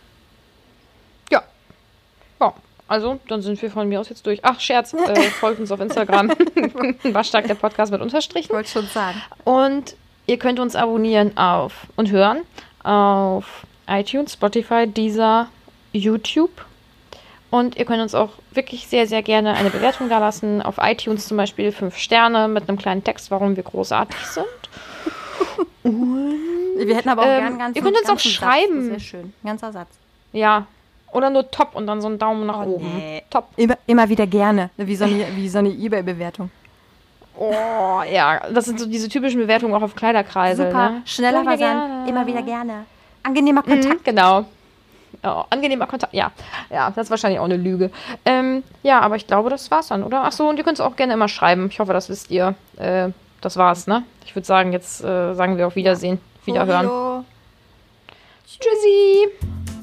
[1.31, 1.45] Ja.
[2.41, 2.53] Ja.
[2.89, 4.41] Also, dann sind wir von mir aus jetzt durch.
[4.43, 6.31] Ach, Scherz, äh, folgt uns auf Instagram.
[7.05, 8.53] War stark der Podcast mit Unterstrichen.
[8.53, 9.23] Wollte schon sagen.
[9.45, 9.95] Und
[10.27, 12.41] ihr könnt uns abonnieren auf und hören
[12.83, 15.47] auf iTunes, Spotify, Deezer,
[15.93, 16.51] YouTube.
[17.51, 20.63] Und ihr könnt uns auch wirklich sehr, sehr gerne eine Bewertung da lassen.
[20.63, 24.47] Auf iTunes zum Beispiel fünf Sterne mit einem kleinen Text, warum wir großartig sind.
[25.85, 28.87] Und, wir hätten aber auch ähm, gern ganz Ihr könnt uns auch schreiben.
[28.91, 29.33] Sehr schön.
[29.43, 29.89] Ein ganzer Satz.
[30.33, 30.67] Ja.
[31.13, 32.97] Oder nur top und dann so einen Daumen nach oh, oben.
[32.99, 33.23] Nee.
[33.31, 33.49] Top.
[33.57, 34.71] Immer, immer wieder gerne.
[34.77, 36.51] Wie so eine, wie so eine Ebay-Bewertung.
[37.39, 38.41] Oh, ja.
[38.53, 40.67] Das sind so diese typischen Bewertungen auch auf Kleiderkreise.
[40.67, 40.91] Super.
[40.91, 41.03] Ne?
[41.05, 42.09] Schneller Versand.
[42.09, 42.85] Immer wieder gerne.
[43.23, 44.01] Angenehmer Kontakt.
[44.01, 44.45] Mhm, genau.
[45.23, 46.15] Oh, angenehmer Kontakt.
[46.15, 46.33] Ja,
[46.71, 47.91] ja, das ist wahrscheinlich auch eine Lüge.
[48.25, 50.23] Ähm, ja, aber ich glaube, das war's dann, oder?
[50.25, 51.69] Ach so, und ihr könnt es auch gerne immer schreiben.
[51.71, 52.55] Ich hoffe, das wisst ihr.
[52.77, 53.11] Äh,
[53.41, 54.03] das war's, ne?
[54.25, 57.25] Ich würde sagen, jetzt äh, sagen wir auf Wiedersehen, Wiederhören.
[58.47, 59.76] Tschüssi.